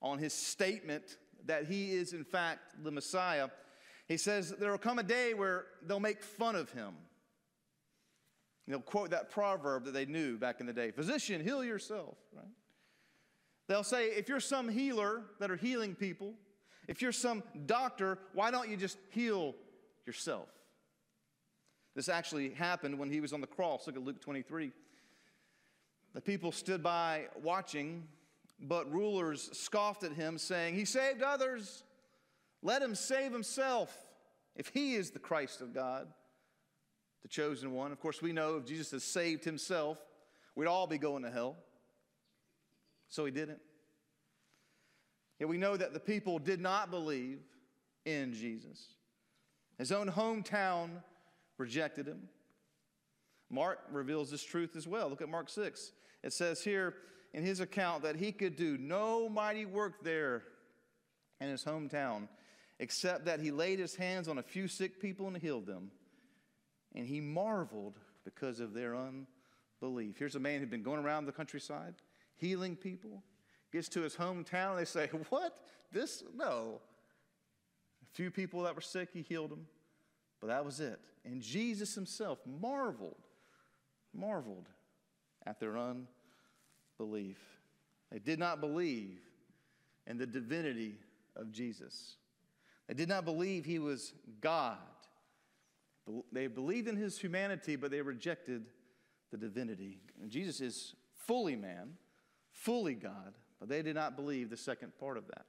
on 0.00 0.16
his 0.18 0.32
statement 0.32 1.18
that 1.44 1.66
he 1.66 1.92
is, 1.92 2.14
in 2.14 2.24
fact, 2.24 2.82
the 2.82 2.90
Messiah. 2.90 3.48
He 4.08 4.16
says, 4.16 4.54
There 4.58 4.70
will 4.70 4.78
come 4.78 4.98
a 4.98 5.02
day 5.02 5.34
where 5.34 5.66
they'll 5.86 6.00
make 6.00 6.22
fun 6.22 6.56
of 6.56 6.70
him. 6.70 6.94
They'll 8.66 8.80
quote 8.80 9.10
that 9.10 9.30
proverb 9.30 9.84
that 9.84 9.92
they 9.92 10.06
knew 10.06 10.38
back 10.38 10.60
in 10.60 10.66
the 10.66 10.72
day 10.72 10.90
Physician, 10.90 11.42
heal 11.42 11.62
yourself, 11.62 12.16
right? 12.32 12.44
They'll 13.68 13.84
say, 13.84 14.08
If 14.08 14.28
you're 14.28 14.40
some 14.40 14.68
healer 14.68 15.22
that 15.40 15.50
are 15.50 15.56
healing 15.56 15.94
people, 15.94 16.34
if 16.88 17.02
you're 17.02 17.12
some 17.12 17.42
doctor, 17.66 18.18
why 18.32 18.50
don't 18.50 18.68
you 18.68 18.76
just 18.76 18.98
heal 19.10 19.54
yourself? 20.06 20.48
This 21.94 22.08
actually 22.08 22.50
happened 22.50 22.98
when 22.98 23.10
he 23.10 23.20
was 23.20 23.32
on 23.32 23.40
the 23.40 23.46
cross. 23.46 23.86
Look 23.86 23.96
at 23.96 24.02
Luke 24.02 24.20
23. 24.20 24.72
The 26.14 26.20
people 26.20 26.52
stood 26.52 26.82
by 26.82 27.26
watching, 27.42 28.06
but 28.60 28.90
rulers 28.92 29.50
scoffed 29.52 30.04
at 30.04 30.12
him, 30.12 30.38
saying, 30.38 30.74
He 30.74 30.84
saved 30.84 31.22
others. 31.22 31.84
Let 32.62 32.82
him 32.82 32.94
save 32.94 33.32
himself 33.32 33.96
if 34.56 34.68
he 34.68 34.94
is 34.94 35.10
the 35.10 35.18
Christ 35.18 35.60
of 35.60 35.74
God, 35.74 36.08
the 37.24 37.28
chosen 37.28 37.72
one. 37.72 37.90
Of 37.90 37.98
course, 37.98 38.22
we 38.22 38.32
know 38.32 38.58
if 38.58 38.66
Jesus 38.66 38.92
has 38.92 39.02
saved 39.02 39.44
himself, 39.44 39.98
we'd 40.54 40.68
all 40.68 40.86
be 40.86 40.98
going 40.98 41.24
to 41.24 41.30
hell. 41.30 41.56
So 43.08 43.24
he 43.24 43.32
didn't. 43.32 43.60
Yet 45.40 45.48
we 45.48 45.56
know 45.56 45.76
that 45.76 45.94
the 45.94 46.00
people 46.00 46.38
did 46.38 46.60
not 46.60 46.90
believe 46.90 47.40
in 48.04 48.34
Jesus. 48.34 48.86
His 49.78 49.90
own 49.90 50.10
hometown 50.10 50.90
rejected 51.58 52.06
him. 52.06 52.28
Mark 53.50 53.80
reveals 53.90 54.30
this 54.30 54.44
truth 54.44 54.76
as 54.76 54.86
well. 54.86 55.08
Look 55.08 55.22
at 55.22 55.28
Mark 55.28 55.48
6. 55.48 55.92
It 56.22 56.32
says 56.32 56.62
here 56.62 56.94
in 57.32 57.42
his 57.42 57.60
account 57.60 58.02
that 58.02 58.16
he 58.16 58.32
could 58.32 58.56
do 58.56 58.76
no 58.78 59.28
mighty 59.28 59.64
work 59.64 60.04
there 60.04 60.42
in 61.40 61.48
his 61.48 61.64
hometown, 61.64 62.28
except 62.78 63.24
that 63.24 63.40
he 63.40 63.50
laid 63.50 63.78
his 63.78 63.96
hands 63.96 64.28
on 64.28 64.38
a 64.38 64.42
few 64.42 64.68
sick 64.68 65.00
people 65.00 65.26
and 65.26 65.36
healed 65.36 65.66
them. 65.66 65.90
And 66.94 67.06
he 67.06 67.20
marveled 67.20 67.98
because 68.24 68.60
of 68.60 68.72
their 68.72 68.96
unbelief. 68.96 70.16
Here's 70.18 70.36
a 70.36 70.40
man 70.40 70.60
who'd 70.60 70.70
been 70.70 70.82
going 70.82 71.00
around 71.00 71.26
the 71.26 71.32
countryside 71.32 71.94
healing 72.36 72.76
people, 72.76 73.22
gets 73.72 73.88
to 73.88 74.02
his 74.02 74.16
hometown, 74.16 74.70
and 74.70 74.78
they 74.78 74.84
say, 74.84 75.08
What? 75.28 75.58
This? 75.92 76.24
No. 76.34 76.80
A 78.02 78.16
few 78.16 78.30
people 78.30 78.62
that 78.62 78.74
were 78.74 78.80
sick, 78.80 79.08
he 79.12 79.22
healed 79.22 79.50
them, 79.50 79.66
but 80.40 80.48
that 80.48 80.64
was 80.64 80.80
it. 80.80 81.00
And 81.24 81.40
Jesus 81.40 81.94
himself 81.94 82.38
marveled, 82.60 83.26
marveled 84.12 84.68
at 85.46 85.58
their 85.58 85.76
unbelief. 85.78 87.38
They 88.12 88.18
did 88.18 88.38
not 88.38 88.60
believe 88.60 89.20
in 90.06 90.18
the 90.18 90.26
divinity 90.26 90.96
of 91.34 91.50
Jesus. 91.50 92.16
They 92.88 92.94
did 92.94 93.08
not 93.08 93.24
believe 93.24 93.64
he 93.64 93.78
was 93.78 94.12
God. 94.40 94.78
They 96.32 96.46
believed 96.48 96.88
in 96.88 96.96
his 96.96 97.18
humanity, 97.18 97.76
but 97.76 97.90
they 97.90 98.02
rejected 98.02 98.66
the 99.30 99.38
divinity. 99.38 100.00
And 100.20 100.30
Jesus 100.30 100.60
is 100.60 100.94
fully 101.26 101.56
man, 101.56 101.94
fully 102.52 102.94
God, 102.94 103.34
but 103.58 103.68
they 103.68 103.82
did 103.82 103.94
not 103.94 104.16
believe 104.16 104.50
the 104.50 104.56
second 104.56 104.92
part 104.98 105.16
of 105.16 105.26
that. 105.28 105.46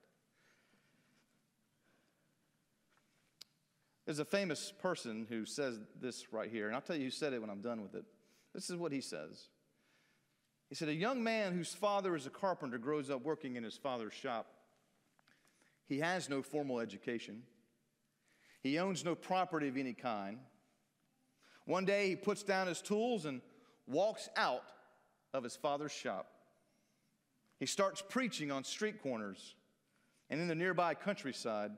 There's 4.06 4.20
a 4.20 4.26
famous 4.26 4.72
person 4.82 5.26
who 5.28 5.46
says 5.46 5.80
this 6.00 6.32
right 6.32 6.50
here, 6.50 6.68
and 6.68 6.76
I'll 6.76 6.82
tell 6.82 6.96
you 6.96 7.06
who 7.06 7.12
said 7.12 7.34
it 7.34 7.42
when 7.42 7.50
I'm 7.50 7.62
done 7.62 7.82
with 7.82 7.96
it. 7.96 8.06
This 8.54 8.70
is 8.70 8.76
what 8.76 8.92
he 8.92 9.02
says. 9.02 9.50
He 10.70 10.76
said, 10.76 10.90
A 10.90 10.94
young 10.94 11.24
man 11.24 11.54
whose 11.54 11.74
father 11.74 12.16
is 12.16 12.26
a 12.26 12.30
carpenter 12.30 12.78
grows 12.78 13.10
up 13.10 13.24
working 13.24 13.56
in 13.56 13.64
his 13.64 13.78
father's 13.78 14.14
shop. 14.14 14.48
He 15.88 16.00
has 16.00 16.30
no 16.30 16.42
formal 16.42 16.80
education, 16.80 17.44
he 18.66 18.80
owns 18.80 19.06
no 19.06 19.14
property 19.14 19.68
of 19.68 19.78
any 19.78 19.94
kind. 19.94 20.40
One 21.66 21.86
day 21.86 22.10
he 22.10 22.16
puts 22.16 22.42
down 22.42 22.66
his 22.66 22.82
tools 22.82 23.26
and 23.26 23.42
walks 23.86 24.28
out 24.36 24.64
of 25.36 25.44
his 25.44 25.56
father's 25.56 25.92
shop. 25.92 26.26
He 27.60 27.68
starts 27.68 28.02
preaching 28.02 28.52
on 28.52 28.64
street 28.64 29.04
corners 29.04 29.54
and 30.32 30.42
in 30.42 30.48
the 30.48 30.56
nearby 30.56 30.96
countryside 30.96 31.74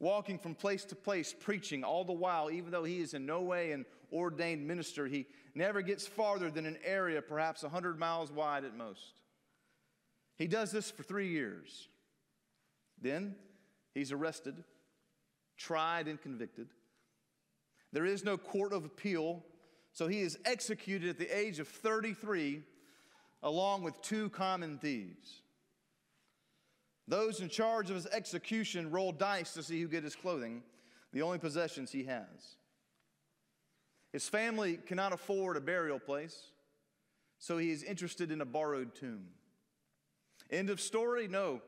walking 0.00 0.38
from 0.38 0.54
place 0.54 0.86
to 0.86 0.96
place, 0.96 1.34
preaching 1.38 1.84
all 1.84 2.04
the 2.04 2.12
while, 2.14 2.50
even 2.50 2.70
though 2.70 2.84
he 2.84 3.00
is 3.02 3.12
in 3.12 3.26
no 3.26 3.42
way 3.42 3.72
an 3.72 3.84
ordained 4.10 4.66
minister. 4.66 5.06
He 5.06 5.26
never 5.54 5.82
gets 5.82 6.06
farther 6.06 6.50
than 6.50 6.64
an 6.64 6.78
area 6.82 7.20
perhaps 7.20 7.64
100 7.64 7.98
miles 7.98 8.32
wide 8.32 8.64
at 8.64 8.74
most. 8.74 9.12
He 10.38 10.46
does 10.46 10.72
this 10.72 10.90
for 10.90 11.02
three 11.02 11.28
years. 11.28 11.88
Then 12.98 13.34
he's 13.92 14.10
arrested, 14.10 14.64
tried, 15.62 16.08
and 16.08 16.20
convicted. 16.20 16.68
There 17.92 18.04
is 18.04 18.24
no 18.24 18.36
court 18.36 18.72
of 18.72 18.84
appeal, 18.84 19.44
so 19.92 20.08
he 20.08 20.20
is 20.20 20.38
executed 20.44 21.10
at 21.10 21.18
the 21.18 21.36
age 21.36 21.58
of 21.58 21.68
33 21.68 22.62
along 23.42 23.82
with 23.82 24.00
two 24.02 24.28
common 24.30 24.78
thieves. 24.78 25.42
Those 27.08 27.40
in 27.40 27.48
charge 27.48 27.90
of 27.90 27.96
his 27.96 28.06
execution 28.06 28.90
roll 28.90 29.12
dice 29.12 29.52
to 29.54 29.62
see 29.62 29.80
who 29.80 29.88
gets 29.88 30.04
his 30.04 30.16
clothing, 30.16 30.62
the 31.12 31.22
only 31.22 31.38
possessions 31.38 31.90
he 31.90 32.04
has. 32.04 32.56
His 34.12 34.28
family 34.28 34.78
cannot 34.86 35.12
afford 35.12 35.56
a 35.56 35.60
burial 35.60 35.98
place, 35.98 36.52
so 37.38 37.58
he 37.58 37.70
is 37.70 37.82
interested 37.82 38.30
in 38.30 38.40
a 38.40 38.46
borrowed 38.46 38.94
tomb. 38.94 39.26
End 40.50 40.70
of 40.70 40.80
story? 40.80 41.28
No. 41.28 41.60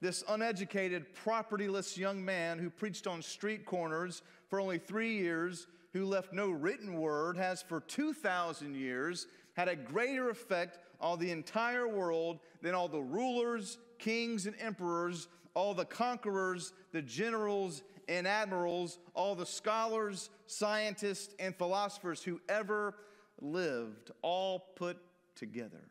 This 0.00 0.22
uneducated, 0.28 1.06
propertyless 1.14 1.96
young 1.96 2.24
man 2.24 2.58
who 2.58 2.68
preached 2.68 3.06
on 3.06 3.22
street 3.22 3.64
corners 3.64 4.22
for 4.48 4.60
only 4.60 4.78
three 4.78 5.16
years, 5.16 5.66
who 5.92 6.04
left 6.04 6.32
no 6.32 6.50
written 6.50 7.00
word, 7.00 7.36
has 7.36 7.62
for 7.62 7.80
2,000 7.80 8.74
years 8.74 9.26
had 9.54 9.68
a 9.68 9.76
greater 9.76 10.28
effect 10.28 10.78
on 11.00 11.18
the 11.18 11.30
entire 11.30 11.88
world 11.88 12.40
than 12.60 12.74
all 12.74 12.88
the 12.88 13.00
rulers 13.00 13.78
kings 13.98 14.46
and 14.46 14.54
emperors, 14.60 15.28
all 15.54 15.74
the 15.74 15.84
conquerors, 15.84 16.72
the 16.92 17.02
generals 17.02 17.82
and 18.08 18.26
admirals, 18.26 18.98
all 19.14 19.34
the 19.34 19.46
scholars, 19.46 20.30
scientists, 20.46 21.34
and 21.38 21.56
philosophers 21.56 22.22
who 22.22 22.40
ever 22.48 22.94
lived, 23.40 24.10
all 24.22 24.58
put 24.76 24.98
together. 25.34 25.88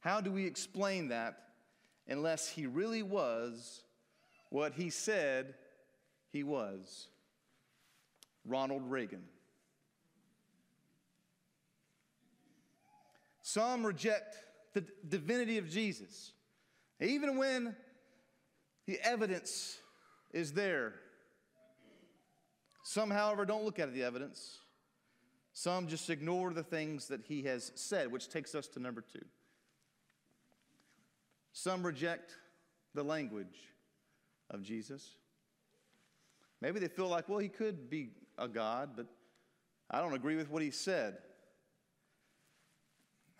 How 0.00 0.20
do 0.20 0.32
we 0.32 0.46
explain 0.46 1.08
that 1.08 1.49
unless 2.08 2.48
he 2.48 2.66
really 2.66 3.02
was 3.02 3.82
what 4.50 4.74
he 4.74 4.90
said 4.90 5.54
he 6.30 6.42
was? 6.42 7.08
Ronald 8.44 8.90
Reagan. 8.90 9.22
Some 13.42 13.84
reject 13.84 14.36
the 14.74 14.84
divinity 15.08 15.58
of 15.58 15.68
Jesus. 15.68 16.32
Even 17.00 17.36
when 17.36 17.74
the 18.86 19.00
evidence 19.02 19.78
is 20.32 20.52
there, 20.52 20.94
some, 22.82 23.10
however, 23.10 23.44
don't 23.44 23.64
look 23.64 23.78
at 23.78 23.92
the 23.92 24.02
evidence. 24.02 24.58
Some 25.52 25.86
just 25.88 26.10
ignore 26.10 26.52
the 26.52 26.62
things 26.62 27.08
that 27.08 27.22
he 27.24 27.42
has 27.42 27.72
said, 27.74 28.10
which 28.10 28.28
takes 28.28 28.54
us 28.54 28.66
to 28.68 28.80
number 28.80 29.00
two. 29.00 29.24
Some 31.62 31.84
reject 31.84 32.38
the 32.94 33.02
language 33.02 33.68
of 34.48 34.62
Jesus. 34.62 35.16
Maybe 36.62 36.80
they 36.80 36.88
feel 36.88 37.06
like, 37.06 37.28
well, 37.28 37.38
he 37.38 37.50
could 37.50 37.90
be 37.90 38.12
a 38.38 38.48
God, 38.48 38.92
but 38.96 39.04
I 39.90 40.00
don't 40.00 40.14
agree 40.14 40.36
with 40.36 40.48
what 40.48 40.62
he 40.62 40.70
said. 40.70 41.18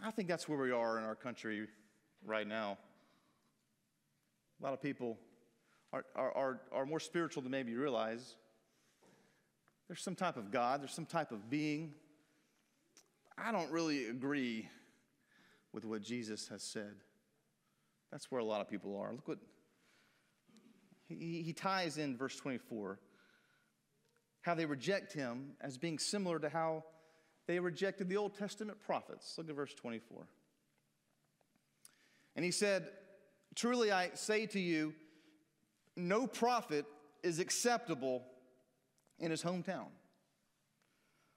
I 0.05 0.11
think 0.11 0.29
that's 0.29 0.47
where 0.47 0.59
we 0.59 0.71
are 0.71 0.99
in 0.99 1.05
our 1.05 1.15
country 1.15 1.67
right 2.23 2.47
now. 2.47 2.77
A 4.61 4.65
lot 4.65 4.75
of 4.75 4.83
people 4.83 5.17
are, 5.91 6.05
are, 6.15 6.37
are, 6.37 6.61
are 6.73 6.85
more 6.85 7.01
spiritual 7.01 7.43
than 7.43 7.53
maybe 7.53 7.73
you 7.73 7.81
realize. 7.81 8.37
There's 9.89 10.03
some 10.03 10.15
type 10.15 10.37
of 10.37 10.51
God, 10.51 10.83
there's 10.83 10.93
some 10.93 11.07
type 11.07 11.33
of 11.33 11.49
being. 11.49 11.95
I 13.39 13.51
don't 13.51 13.71
really 13.71 14.09
agree 14.09 14.69
with 15.73 15.87
what 15.87 16.03
Jesus 16.03 16.49
has 16.49 16.63
said. 16.63 16.97
That's 18.11 18.31
where 18.31 18.41
a 18.41 18.45
lot 18.45 18.61
of 18.61 18.69
people 18.69 18.97
are. 18.97 19.13
Look 19.13 19.29
what 19.29 19.39
he, 21.09 21.43
he 21.43 21.53
ties 21.53 21.99
in 21.99 22.17
verse 22.17 22.37
24 22.37 22.99
how 24.43 24.55
they 24.55 24.65
reject 24.65 25.13
him 25.13 25.51
as 25.61 25.77
being 25.77 25.99
similar 25.99 26.39
to 26.39 26.49
how 26.49 26.83
they 27.47 27.59
rejected 27.59 28.09
the 28.09 28.17
Old 28.17 28.35
Testament 28.35 28.81
prophets. 28.81 29.35
Look 29.37 29.51
at 29.51 29.55
verse 29.55 29.75
24. 29.75 30.27
And 32.37 32.45
he 32.45 32.51
said, 32.51 32.89
Truly 33.55 33.93
I 33.93 34.11
say 34.15 34.47
to 34.47 34.61
you, 34.61 34.95
no 35.97 36.27
prophet 36.27 36.87
is 37.23 37.39
acceptable 37.39 38.25
in 39.19 39.31
his 39.31 39.43
hometown. 39.43 39.89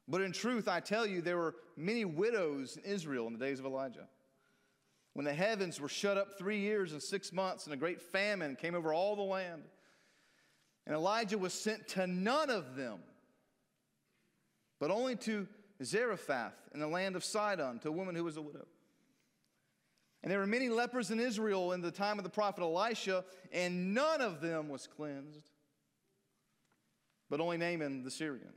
But 0.07 0.21
in 0.21 0.31
truth, 0.31 0.67
I 0.67 0.79
tell 0.79 1.05
you, 1.05 1.21
there 1.21 1.37
were 1.37 1.55
many 1.75 2.05
widows 2.05 2.77
in 2.77 2.83
Israel 2.89 3.27
in 3.27 3.33
the 3.33 3.39
days 3.39 3.59
of 3.59 3.65
Elijah. 3.65 4.07
When 5.13 5.25
the 5.25 5.33
heavens 5.33 5.79
were 5.79 5.89
shut 5.89 6.17
up 6.17 6.37
three 6.37 6.59
years 6.59 6.91
and 6.91 7.01
six 7.01 7.31
months, 7.31 7.65
and 7.65 7.73
a 7.73 7.77
great 7.77 8.01
famine 8.01 8.55
came 8.55 8.73
over 8.73 8.93
all 8.93 9.15
the 9.15 9.21
land. 9.21 9.63
And 10.85 10.95
Elijah 10.95 11.37
was 11.37 11.53
sent 11.53 11.87
to 11.89 12.07
none 12.07 12.49
of 12.49 12.75
them, 12.75 12.99
but 14.79 14.91
only 14.91 15.15
to 15.17 15.47
Zarephath 15.83 16.55
in 16.73 16.79
the 16.79 16.87
land 16.87 17.15
of 17.15 17.23
Sidon, 17.23 17.79
to 17.79 17.89
a 17.89 17.91
woman 17.91 18.15
who 18.15 18.23
was 18.23 18.37
a 18.37 18.41
widow. 18.41 18.65
And 20.23 20.31
there 20.31 20.39
were 20.39 20.47
many 20.47 20.69
lepers 20.69 21.11
in 21.11 21.19
Israel 21.19 21.73
in 21.73 21.81
the 21.81 21.91
time 21.91 22.17
of 22.17 22.23
the 22.23 22.29
prophet 22.29 22.63
Elisha, 22.63 23.23
and 23.51 23.93
none 23.93 24.21
of 24.21 24.41
them 24.41 24.67
was 24.69 24.87
cleansed, 24.87 25.51
but 27.29 27.39
only 27.39 27.57
Naaman 27.57 28.03
the 28.03 28.11
Syrian. 28.11 28.53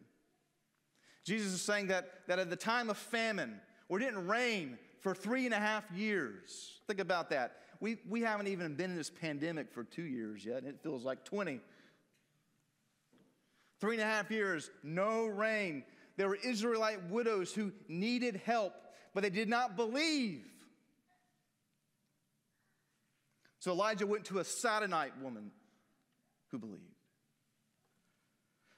Jesus 1.24 1.52
is 1.52 1.62
saying 1.62 1.88
that, 1.88 2.08
that 2.28 2.38
at 2.38 2.50
the 2.50 2.56
time 2.56 2.88
of 2.88 2.96
famine, 2.96 3.60
where 3.88 4.00
it 4.00 4.04
didn't 4.04 4.28
rain 4.28 4.78
for 5.06 5.14
three 5.14 5.44
and 5.44 5.54
a 5.54 5.58
half 5.60 5.84
years, 5.94 6.80
think 6.88 6.98
about 6.98 7.30
that. 7.30 7.58
We, 7.78 7.98
we 8.08 8.22
haven't 8.22 8.48
even 8.48 8.74
been 8.74 8.90
in 8.90 8.96
this 8.96 9.08
pandemic 9.08 9.72
for 9.72 9.84
two 9.84 10.02
years 10.02 10.44
yet, 10.44 10.56
and 10.56 10.66
it 10.66 10.80
feels 10.82 11.04
like 11.04 11.24
20. 11.24 11.60
Three 13.80 13.94
and 13.94 14.02
a 14.02 14.04
half 14.04 14.32
years, 14.32 14.68
no 14.82 15.26
rain. 15.26 15.84
There 16.16 16.28
were 16.28 16.34
Israelite 16.34 17.08
widows 17.08 17.52
who 17.52 17.70
needed 17.86 18.40
help, 18.44 18.72
but 19.14 19.22
they 19.22 19.30
did 19.30 19.48
not 19.48 19.76
believe. 19.76 20.42
So 23.60 23.70
Elijah 23.70 24.08
went 24.08 24.24
to 24.24 24.40
a 24.40 24.42
Sidonite 24.42 25.22
woman 25.22 25.52
who 26.48 26.58
believed. 26.58 26.95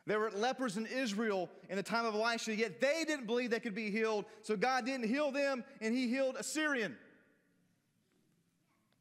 There 0.08 0.18
were 0.18 0.30
lepers 0.30 0.78
in 0.78 0.86
Israel 0.86 1.50
in 1.68 1.76
the 1.76 1.82
time 1.82 2.06
of 2.06 2.14
Elisha, 2.14 2.56
yet 2.56 2.80
they 2.80 3.04
didn't 3.06 3.26
believe 3.26 3.50
they 3.50 3.60
could 3.60 3.74
be 3.74 3.90
healed. 3.90 4.24
So 4.42 4.56
God 4.56 4.86
didn't 4.86 5.06
heal 5.06 5.30
them, 5.30 5.62
and 5.82 5.94
He 5.94 6.08
healed 6.08 6.36
a 6.38 6.42
Syrian. 6.42 6.96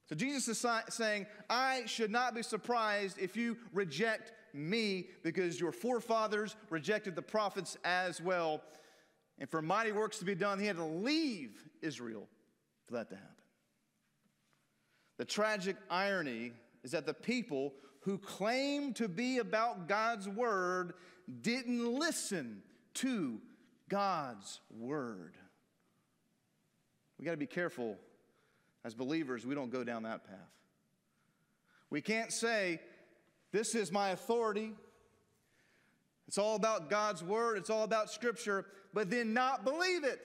So 0.10 0.16
Jesus 0.16 0.50
is 0.50 0.66
saying, 0.90 1.26
I 1.50 1.84
should 1.86 2.12
not 2.12 2.36
be 2.36 2.44
surprised 2.44 3.20
if 3.20 3.38
you 3.38 3.56
reject 3.72 4.34
me 4.54 5.08
because 5.24 5.62
your 5.62 5.72
forefathers 5.72 6.58
rejected 6.70 7.16
the 7.16 7.22
prophets 7.22 7.78
as 7.86 8.20
well. 8.20 8.62
And 9.40 9.50
for 9.50 9.62
mighty 9.62 9.94
works 9.94 10.20
to 10.20 10.26
be 10.26 10.36
done, 10.36 10.60
he 10.60 10.66
had 10.66 10.76
to 10.76 10.84
leave 10.84 11.64
Israel 11.82 12.28
for 12.86 12.96
that 12.96 13.10
to 13.12 13.16
happen. 13.16 13.32
The 15.20 15.26
tragic 15.26 15.78
irony 15.90 16.52
is 16.84 16.92
that 16.92 17.06
the 17.06 17.14
people 17.14 17.74
who 18.02 18.18
claim 18.18 18.94
to 18.94 19.08
be 19.08 19.40
about 19.40 19.88
God's 19.88 20.28
word 20.28 20.94
didn't 21.42 21.86
listen 21.86 22.62
to 22.96 23.40
God's 23.90 24.62
word. 24.70 25.36
We 27.20 27.26
got 27.26 27.32
to 27.32 27.38
be 27.38 27.48
careful 27.48 27.98
as 28.86 28.94
believers, 28.94 29.46
we 29.46 29.56
don't 29.56 29.72
go 29.72 29.84
down 29.84 30.04
that 30.04 30.26
path. 30.26 30.38
We 31.90 32.02
can't 32.02 32.32
say, 32.32 32.80
This 33.52 33.76
is 33.76 33.92
my 33.92 34.10
authority. 34.10 34.74
It's 36.28 36.38
all 36.38 36.56
about 36.56 36.90
God's 36.90 37.24
word, 37.24 37.58
it's 37.58 37.70
all 37.70 37.84
about 37.84 38.12
Scripture, 38.12 38.66
but 38.94 39.10
then 39.10 39.34
not 39.34 39.64
believe 39.64 40.04
it. 40.04 40.20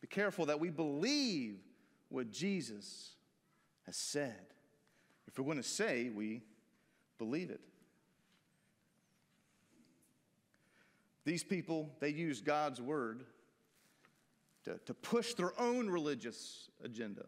Be 0.00 0.06
careful 0.06 0.46
that 0.46 0.60
we 0.60 0.70
believe 0.70 1.58
what 2.08 2.30
Jesus 2.30 3.14
has 3.86 3.96
said. 3.96 4.46
If 5.36 5.40
we're 5.40 5.52
going 5.52 5.62
to 5.62 5.68
say 5.68 6.08
we 6.08 6.40
believe 7.18 7.50
it. 7.50 7.60
These 11.26 11.44
people, 11.44 11.90
they 12.00 12.08
use 12.08 12.40
God's 12.40 12.80
word 12.80 13.26
to, 14.64 14.78
to 14.86 14.94
push 14.94 15.34
their 15.34 15.52
own 15.60 15.90
religious 15.90 16.70
agenda. 16.82 17.26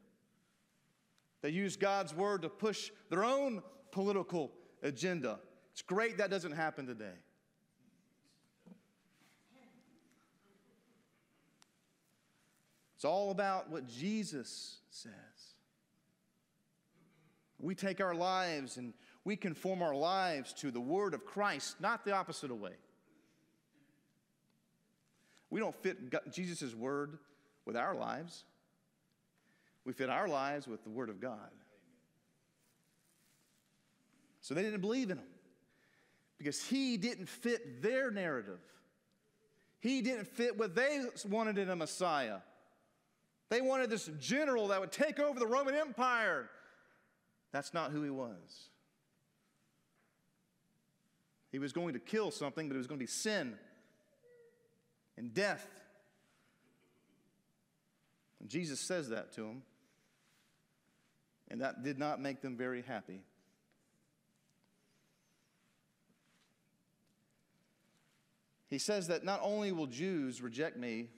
They 1.43 1.51
use 1.51 1.77
God's 1.77 2.15
word 2.15 2.41
to 2.43 2.49
push 2.49 2.91
their 3.11 3.25
own 3.25 3.63
political 3.91 4.53
agenda. 4.83 5.39
It's 5.73 5.83
great 5.83 6.17
that 6.17 6.31
doesn't 6.31 6.53
happen 6.53 6.87
today. 6.87 7.19
It's 12.97 13.05
all 13.05 13.33
about 13.33 13.69
what 13.69 13.87
Jesus 13.87 14.79
says. 14.91 15.13
We 17.61 17.75
take 17.75 18.01
our 18.01 18.15
lives 18.15 18.77
and 18.77 18.95
we 19.25 19.37
conform 19.37 19.83
our 19.83 19.95
lives 19.95 20.53
to 20.55 20.71
the 20.71 20.81
word 20.81 21.15
of 21.15 21.25
Christ, 21.25 21.81
not 21.81 22.05
the 22.05 22.13
opposite 22.13 22.55
way. 22.55 22.73
We 25.51 25.61
don't 25.61 25.75
fit 25.75 25.99
Jesus' 26.31 26.75
word 26.75 27.19
with 27.65 27.77
our 27.77 27.95
lives. 27.95 28.45
We 29.85 29.93
fit 29.93 30.11
our 30.11 30.29
lives 30.29 30.69
with 30.69 30.85
the 30.85 30.91
word 30.91 31.09
of 31.09 31.21
God. 31.21 31.51
So 34.41 34.55
they 34.55 34.63
didn't 34.63 34.81
believe 34.81 35.11
in 35.11 35.19
him 35.19 35.27
because 36.39 36.63
he 36.63 36.97
didn't 36.97 37.29
fit 37.29 37.83
their 37.83 38.11
narrative. 38.11 38.61
He 39.81 40.03
didn't 40.03 40.27
fit 40.29 40.59
what 40.59 40.75
they 40.75 41.05
wanted 41.29 41.59
in 41.59 41.71
a 41.71 41.77
Messiah. 41.77 42.39
They 43.49 43.61
wanted 43.61 43.91
this 43.91 44.11
general 44.19 44.69
that 44.69 44.81
would 44.81 44.93
take 44.93 45.19
over 45.19 45.39
the 45.39 45.47
Roman 45.47 45.75
Empire. 45.75 46.51
That's 47.53 47.73
not 47.73 47.91
who 47.91 48.03
he 48.03 48.11
was. 48.11 48.69
He 51.51 51.59
was 51.59 51.73
going 51.73 51.95
to 51.95 52.01
kill 52.01 52.31
something, 52.31 52.69
but 52.69 52.75
it 52.75 52.79
was 52.79 52.87
going 52.87 52.99
to 52.99 53.03
be 53.03 53.11
sin 53.11 53.55
and 55.17 55.33
death. 55.33 55.67
And 58.41 58.49
Jesus 58.49 58.81
says 58.81 59.09
that 59.09 59.33
to 59.35 59.43
him. 59.45 59.63
And 61.51 61.63
that 61.63 61.83
did 61.83 61.99
not 61.99 62.21
make 62.21 62.43
them 62.43 62.57
very 62.57 62.83
happy. 62.83 63.23
He 68.69 68.79
says 68.79 69.09
that 69.09 69.25
not 69.25 69.41
only 69.43 69.73
will 69.73 69.87
Jews 69.87 70.43
reject 70.43 70.77
me, 70.77 71.09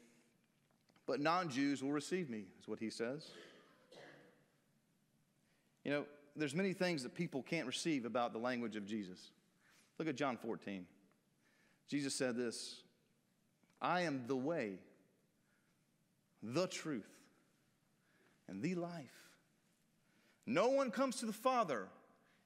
but 1.07 1.21
non 1.21 1.51
Jews 1.51 1.83
will 1.83 1.91
receive 1.91 2.31
me, 2.31 2.45
is 2.61 2.69
what 2.69 2.79
he 2.79 2.91
says. 2.91 3.29
You 5.83 5.91
know, 5.91 6.05
there's 6.41 6.55
many 6.55 6.73
things 6.73 7.03
that 7.03 7.15
people 7.15 7.43
can't 7.43 7.67
receive 7.67 8.05
about 8.05 8.33
the 8.33 8.39
language 8.39 8.77
of 8.77 8.87
Jesus. 8.87 9.31
Look 9.99 10.09
at 10.09 10.17
John 10.17 10.37
14. 10.37 10.87
Jesus 11.89 12.15
said 12.15 12.37
this 12.37 12.83
I 13.81 14.03
am 14.03 14.25
the 14.27 14.37
way, 14.37 14.79
the 16.43 16.67
truth, 16.67 17.11
and 18.49 18.63
the 18.63 18.75
life. 18.75 19.29
No 20.47 20.69
one 20.69 20.91
comes 20.91 21.17
to 21.17 21.27
the 21.27 21.33
Father 21.33 21.89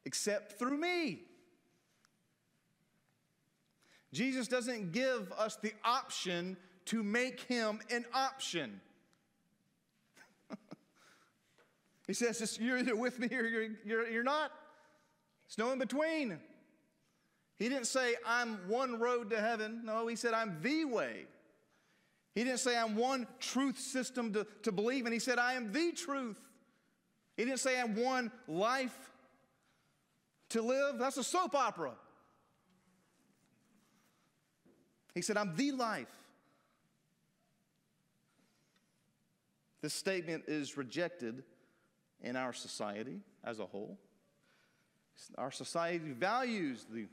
except 0.04 0.58
through 0.58 0.76
me. 0.76 1.22
Jesus 4.12 4.46
doesn't 4.46 4.92
give 4.92 5.32
us 5.32 5.56
the 5.56 5.72
option 5.84 6.56
to 6.86 7.02
make 7.02 7.40
him 7.40 7.80
an 7.90 8.04
option. 8.14 8.80
He 12.06 12.12
says, 12.12 12.58
You're 12.60 12.78
either 12.78 12.96
with 12.96 13.18
me 13.18 13.28
or 13.32 13.44
you're, 13.44 13.68
you're, 13.84 14.08
you're 14.08 14.22
not. 14.22 14.52
It's 15.46 15.58
no 15.58 15.72
in 15.72 15.78
between. 15.78 16.38
He 17.56 17.68
didn't 17.68 17.86
say, 17.86 18.16
I'm 18.26 18.58
one 18.68 18.98
road 18.98 19.30
to 19.30 19.40
heaven. 19.40 19.82
No, 19.84 20.06
he 20.06 20.16
said, 20.16 20.34
I'm 20.34 20.58
the 20.60 20.84
way. 20.84 21.26
He 22.34 22.42
didn't 22.42 22.58
say, 22.58 22.76
I'm 22.76 22.96
one 22.96 23.28
truth 23.38 23.78
system 23.78 24.32
to, 24.32 24.46
to 24.64 24.72
believe 24.72 25.06
in. 25.06 25.12
He 25.12 25.20
said, 25.20 25.38
I 25.38 25.52
am 25.52 25.72
the 25.72 25.92
truth. 25.92 26.40
He 27.36 27.44
didn't 27.44 27.60
say, 27.60 27.80
I'm 27.80 27.94
one 27.94 28.32
life 28.48 29.12
to 30.50 30.62
live. 30.62 30.98
That's 30.98 31.16
a 31.16 31.24
soap 31.24 31.54
opera. 31.54 31.92
He 35.14 35.22
said, 35.22 35.36
I'm 35.36 35.54
the 35.54 35.72
life. 35.72 36.10
This 39.80 39.94
statement 39.94 40.44
is 40.48 40.76
rejected 40.76 41.44
in 42.24 42.36
our 42.36 42.52
society 42.52 43.20
as 43.44 43.60
a 43.60 43.66
whole. 43.66 43.98
Our 45.38 45.52
society 45.52 45.98
values 46.12 46.86
the 46.90 47.06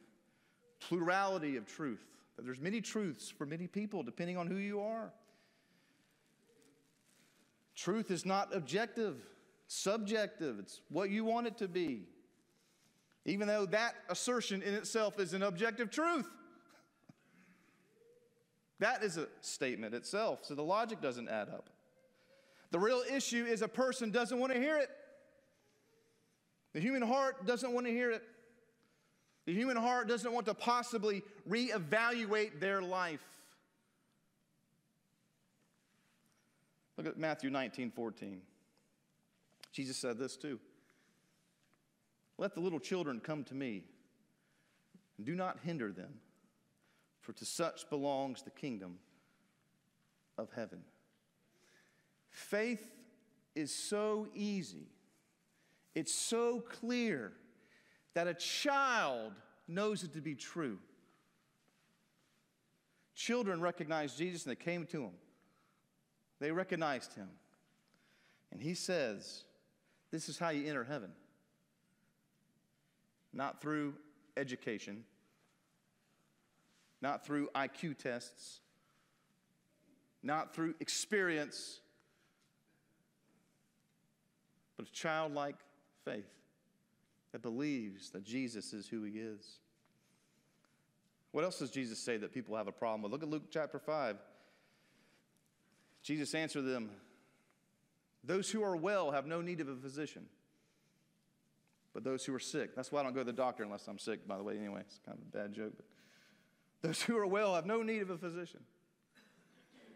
plurality 0.80 1.58
of 1.58 1.68
truth, 1.68 2.04
that 2.36 2.46
there's 2.46 2.60
many 2.60 2.82
truths 2.82 3.30
for 3.30 3.46
many 3.46 3.68
people 3.68 4.02
depending 4.02 4.38
on 4.38 4.48
who 4.48 4.56
you 4.56 4.82
are. 4.82 5.12
Truth 7.76 8.10
is 8.10 8.26
not 8.26 8.56
objective, 8.56 9.18
subjective. 9.68 10.60
It's 10.60 10.82
what 10.90 11.10
you 11.10 11.26
want 11.26 11.48
it 11.48 11.58
to 11.60 11.68
be. 11.68 12.04
Even 13.26 13.48
though 13.48 13.66
that 13.68 13.94
assertion 14.10 14.64
in 14.64 14.74
itself 14.74 15.20
is 15.20 15.34
an 15.34 15.44
objective 15.44 15.92
truth. 15.92 16.28
that 18.80 19.04
is 19.04 19.18
a 19.18 19.28
statement 19.42 19.94
itself, 19.94 20.40
so 20.44 20.56
the 20.56 20.64
logic 20.64 21.02
doesn't 21.02 21.30
add 21.30 21.50
up. 21.50 21.70
The 22.72 22.80
real 22.80 23.04
issue 23.12 23.46
is 23.46 23.62
a 23.62 23.68
person 23.68 24.12
doesn't 24.12 24.40
want 24.40 24.54
to 24.54 24.60
hear 24.60 24.78
it. 24.78 24.90
The 26.74 26.80
human 26.80 27.02
heart 27.02 27.46
doesn't 27.46 27.72
want 27.72 27.86
to 27.88 27.92
hear 27.92 28.12
it. 28.12 28.24
The 29.46 29.54
human 29.54 29.78
heart 29.78 30.08
doesn't 30.08 30.32
want 30.32 30.46
to 30.46 30.54
possibly 30.54 31.24
reevaluate 31.50 32.60
their 32.60 32.82
life. 32.82 33.24
Look 36.98 37.08
at 37.08 37.18
Matthew 37.18 37.50
19 37.50 37.92
14. 37.92 38.42
Jesus 39.72 39.98
said 39.98 40.18
this 40.18 40.38
too. 40.38 40.60
Let 42.38 42.54
the 42.54 42.60
little 42.60 42.80
children 42.80 43.20
come 43.20 43.44
to 43.46 43.56
me, 43.56 43.84
and 45.18 45.26
do 45.26 45.36
not 45.36 45.60
hinder 45.64 45.92
them, 45.92 46.14
for 47.22 47.34
to 47.34 47.46
such 47.46 47.90
belongs 47.90 48.44
the 48.44 48.50
kingdom 48.52 49.00
of 50.38 50.50
heaven. 50.56 50.84
Faith 52.30 52.88
is 53.56 53.74
so 53.74 54.28
easy, 54.34 54.88
it's 55.96 56.14
so 56.14 56.62
clear 56.62 57.34
that 58.14 58.28
a 58.28 58.34
child 58.34 59.34
knows 59.68 60.04
it 60.04 60.14
to 60.14 60.22
be 60.22 60.36
true. 60.36 60.78
Children 63.16 63.62
recognized 63.62 64.18
Jesus 64.18 64.46
and 64.46 64.52
they 64.52 64.64
came 64.64 64.86
to 64.88 65.04
him. 65.04 65.14
They 66.40 66.52
recognized 66.52 67.14
him. 67.14 67.30
And 68.52 68.62
he 68.62 68.74
says, 68.74 69.44
This 70.12 70.28
is 70.28 70.38
how 70.38 70.50
you 70.50 70.68
enter 70.68 70.84
heaven. 70.84 71.12
Not 73.34 73.62
through 73.62 73.94
education, 74.36 75.04
not 77.02 77.26
through 77.26 77.50
IQ 77.56 77.98
tests, 77.98 78.60
not 80.24 80.54
through 80.54 80.76
experience, 80.80 81.80
but 84.78 84.88
a 84.88 84.92
childlike 84.92 85.58
faith 86.04 86.30
that 87.32 87.42
believes 87.42 88.10
that 88.12 88.24
Jesus 88.24 88.74
is 88.74 88.88
who 88.88 89.04
he 89.04 89.14
is. 89.14 89.60
What 91.32 91.44
else 91.44 91.60
does 91.60 91.72
Jesus 91.72 91.98
say 92.00 92.18
that 92.18 92.34
people 92.34 92.56
have 92.58 92.68
a 92.68 92.72
problem 92.72 93.04
with? 93.04 93.12
Look 93.12 93.24
at 93.24 93.30
Luke 93.30 93.44
chapter 93.50 93.80
5. 93.80 94.18
Jesus 96.04 96.36
answered 96.36 96.64
them 96.64 96.90
Those 98.24 98.50
who 98.50 98.64
are 98.64 98.76
well 98.76 99.12
have 99.12 99.26
no 99.26 99.42
need 99.42 99.62
of 99.62 99.70
a 99.70 99.76
physician, 99.76 100.26
but 101.94 102.04
those 102.04 102.26
who 102.26 102.34
are 102.34 102.40
sick. 102.40 102.76
That's 102.76 102.92
why 102.92 103.00
I 103.00 103.04
don't 103.04 103.14
go 103.14 103.22
to 103.22 103.26
the 103.26 103.34
doctor 103.34 103.64
unless 103.64 103.88
I'm 103.88 104.00
sick, 104.00 104.28
by 104.28 104.38
the 104.38 104.44
way, 104.44 104.58
anyway. 104.58 104.82
It's 104.82 105.00
kind 105.06 105.18
of 105.18 105.24
a 105.24 105.44
bad 105.44 105.54
joke. 105.54 105.74
But 105.78 105.86
those 106.82 107.02
who 107.02 107.18
are 107.18 107.28
well 107.28 107.56
have 107.56 107.66
no 107.66 107.82
need 107.82 108.02
of 108.02 108.10
a 108.10 108.18
physician, 108.18 108.62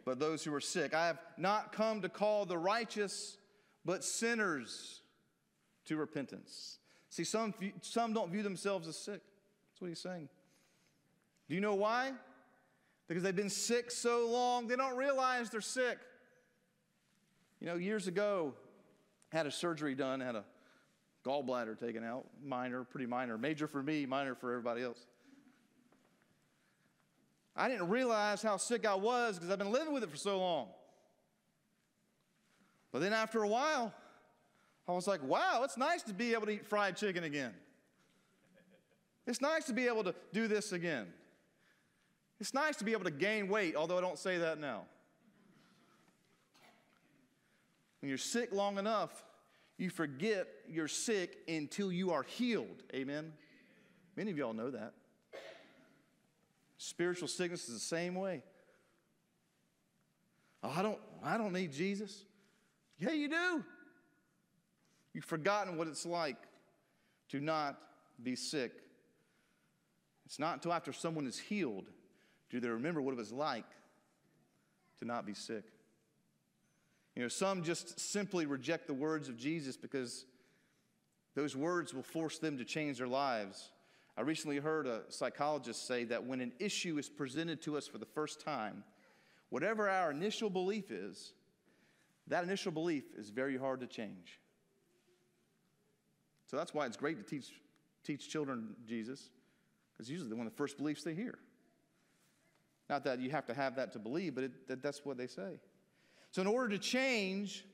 but 0.05 0.19
those 0.19 0.43
who 0.43 0.53
are 0.53 0.61
sick. 0.61 0.93
I 0.93 1.07
have 1.07 1.19
not 1.37 1.73
come 1.73 2.01
to 2.01 2.09
call 2.09 2.45
the 2.45 2.57
righteous, 2.57 3.37
but 3.83 4.05
sinners 4.05 5.01
to 5.85 5.97
repentance. 5.97 6.79
See, 7.09 7.23
some, 7.23 7.53
some 7.81 8.13
don't 8.13 8.31
view 8.31 8.43
themselves 8.43 8.87
as 8.87 8.97
sick. 8.97 9.21
That's 9.69 9.81
what 9.81 9.87
he's 9.87 9.99
saying. 9.99 10.29
Do 11.47 11.55
you 11.55 11.61
know 11.61 11.75
why? 11.75 12.11
Because 13.07 13.23
they've 13.23 13.35
been 13.35 13.49
sick 13.49 13.91
so 13.91 14.27
long, 14.27 14.67
they 14.67 14.75
don't 14.75 14.97
realize 14.97 15.49
they're 15.49 15.61
sick. 15.61 15.99
You 17.59 17.67
know, 17.67 17.75
years 17.75 18.07
ago, 18.07 18.53
had 19.31 19.45
a 19.45 19.51
surgery 19.51 19.95
done, 19.95 20.19
had 20.19 20.35
a 20.35 20.43
gallbladder 21.25 21.79
taken 21.79 22.03
out, 22.03 22.25
minor, 22.43 22.83
pretty 22.83 23.05
minor, 23.05 23.37
major 23.37 23.67
for 23.67 23.81
me, 23.81 24.05
minor 24.05 24.35
for 24.35 24.51
everybody 24.51 24.83
else. 24.83 24.99
I 27.55 27.69
didn't 27.69 27.89
realize 27.89 28.41
how 28.41 28.57
sick 28.57 28.85
I 28.85 28.95
was 28.95 29.35
because 29.35 29.49
I've 29.49 29.59
been 29.59 29.71
living 29.71 29.93
with 29.93 30.03
it 30.03 30.09
for 30.09 30.17
so 30.17 30.39
long. 30.39 30.67
But 32.91 32.99
then 32.99 33.13
after 33.13 33.43
a 33.43 33.47
while, 33.47 33.93
I 34.87 34.91
was 34.91 35.07
like, 35.07 35.23
wow, 35.23 35.61
it's 35.63 35.77
nice 35.77 36.03
to 36.03 36.13
be 36.13 36.33
able 36.33 36.45
to 36.45 36.53
eat 36.53 36.67
fried 36.67 36.95
chicken 36.95 37.23
again. 37.23 37.53
It's 39.25 39.41
nice 39.41 39.65
to 39.65 39.73
be 39.73 39.87
able 39.87 40.03
to 40.03 40.13
do 40.31 40.47
this 40.47 40.71
again. 40.71 41.07
It's 42.39 42.53
nice 42.53 42.75
to 42.77 42.83
be 42.83 42.91
able 42.91 43.05
to 43.05 43.11
gain 43.11 43.47
weight, 43.47 43.75
although 43.75 43.97
I 43.97 44.01
don't 44.01 44.19
say 44.19 44.37
that 44.37 44.59
now. 44.59 44.83
When 48.01 48.09
you're 48.09 48.17
sick 48.17 48.51
long 48.51 48.77
enough, 48.77 49.23
you 49.77 49.89
forget 49.89 50.47
you're 50.67 50.87
sick 50.87 51.37
until 51.47 51.91
you 51.91 52.11
are 52.11 52.23
healed. 52.23 52.83
Amen? 52.93 53.33
Many 54.15 54.31
of 54.31 54.37
y'all 54.37 54.53
know 54.53 54.69
that. 54.69 54.93
Spiritual 56.77 57.27
sickness 57.27 57.67
is 57.67 57.73
the 57.73 57.79
same 57.79 58.15
way. 58.15 58.43
Oh, 60.61 60.73
I 60.75 60.81
don't, 60.81 60.99
I 61.23 61.37
don't 61.37 61.53
need 61.53 61.71
Jesus. 61.71 62.25
Yeah, 62.99 63.11
you 63.11 63.27
do. 63.27 63.63
You've 65.15 65.23
forgotten 65.23 65.77
what 65.77 65.87
it's 65.87 66.05
like 66.05 66.35
to 67.29 67.39
not 67.39 67.79
be 68.21 68.35
sick. 68.35 68.73
It's 70.25 70.39
not 70.39 70.55
until 70.55 70.73
after 70.73 70.91
someone 70.91 71.25
is 71.25 71.39
healed 71.39 71.85
do 72.49 72.59
they 72.59 72.67
remember 72.67 73.01
what 73.01 73.13
it 73.13 73.17
was 73.17 73.31
like 73.31 73.65
to 74.99 75.05
not 75.05 75.25
be 75.25 75.33
sick. 75.33 75.63
You 77.15 77.21
know, 77.21 77.29
some 77.29 77.63
just 77.63 77.97
simply 77.97 78.45
reject 78.45 78.87
the 78.87 78.93
words 78.93 79.29
of 79.29 79.37
Jesus 79.37 79.77
because 79.77 80.25
those 81.33 81.55
words 81.55 81.93
will 81.93 82.03
force 82.03 82.37
them 82.37 82.57
to 82.57 82.65
change 82.65 82.97
their 82.97 83.07
lives. 83.07 83.71
I 84.17 84.21
recently 84.21 84.57
heard 84.57 84.85
a 84.85 85.03
psychologist 85.07 85.87
say 85.87 86.03
that 86.05 86.25
when 86.25 86.41
an 86.41 86.51
issue 86.59 86.97
is 86.97 87.07
presented 87.07 87.61
to 87.63 87.77
us 87.77 87.87
for 87.87 87.99
the 87.99 88.05
first 88.05 88.41
time, 88.41 88.83
whatever 89.49 89.89
our 89.89 90.11
initial 90.11 90.49
belief 90.49 90.91
is, 90.91 91.33
that 92.27 92.43
initial 92.43 92.73
belief 92.73 93.05
is 93.17 93.29
very 93.29 93.57
hard 93.57 93.79
to 93.79 93.87
change. 93.87 94.39
So 96.55 96.59
that's 96.59 96.73
why 96.73 96.85
it's 96.85 96.95
great 96.95 97.17
to 97.17 97.23
teach, 97.23 97.51
teach 98.05 98.29
children 98.29 98.77
Jesus, 98.87 99.27
because 99.91 100.09
usually 100.09 100.31
one 100.31 100.47
of 100.47 100.53
the 100.53 100.57
first 100.57 100.77
beliefs 100.77 101.03
they 101.03 101.13
hear. 101.13 101.37
Not 102.89 103.03
that 103.03 103.19
you 103.19 103.29
have 103.31 103.45
to 103.47 103.53
have 103.53 103.75
that 103.75 103.91
to 103.91 103.99
believe, 103.99 104.35
but 104.35 104.45
it, 104.45 104.67
that, 104.69 104.81
that's 104.81 105.03
what 105.03 105.17
they 105.17 105.27
say. 105.27 105.59
So, 106.31 106.41
in 106.41 106.47
order 106.47 106.69
to 106.69 106.77
change, 106.77 107.65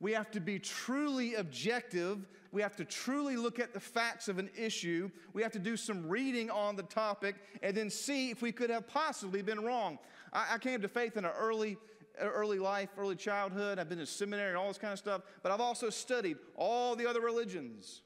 we 0.00 0.12
have 0.12 0.30
to 0.32 0.40
be 0.40 0.58
truly 0.58 1.36
objective. 1.36 2.26
We 2.52 2.60
have 2.60 2.76
to 2.76 2.84
truly 2.84 3.38
look 3.38 3.58
at 3.58 3.72
the 3.72 3.80
facts 3.80 4.28
of 4.28 4.38
an 4.38 4.50
issue. 4.54 5.10
We 5.32 5.40
have 5.40 5.52
to 5.52 5.58
do 5.58 5.74
some 5.74 6.06
reading 6.06 6.50
on 6.50 6.76
the 6.76 6.82
topic 6.82 7.36
and 7.62 7.74
then 7.74 7.88
see 7.88 8.28
if 8.28 8.42
we 8.42 8.52
could 8.52 8.68
have 8.68 8.86
possibly 8.86 9.40
been 9.40 9.64
wrong. 9.64 9.98
I, 10.30 10.56
I 10.56 10.58
came 10.58 10.82
to 10.82 10.88
faith 10.88 11.16
in 11.16 11.24
an 11.24 11.32
early, 11.38 11.78
early 12.20 12.58
life, 12.58 12.90
early 12.98 13.16
childhood. 13.16 13.78
I've 13.78 13.88
been 13.88 13.96
to 13.96 14.04
seminary 14.04 14.50
and 14.50 14.58
all 14.58 14.68
this 14.68 14.76
kind 14.76 14.92
of 14.92 14.98
stuff, 14.98 15.22
but 15.42 15.52
I've 15.52 15.62
also 15.62 15.88
studied 15.88 16.36
all 16.54 16.96
the 16.96 17.08
other 17.08 17.22
religions 17.22 18.02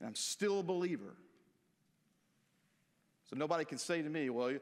and 0.00 0.08
I'm 0.08 0.14
still 0.14 0.60
a 0.60 0.62
believer. 0.62 1.16
So 3.28 3.36
nobody 3.36 3.64
can 3.64 3.78
say 3.78 4.02
to 4.02 4.08
me, 4.08 4.30
well, 4.30 4.52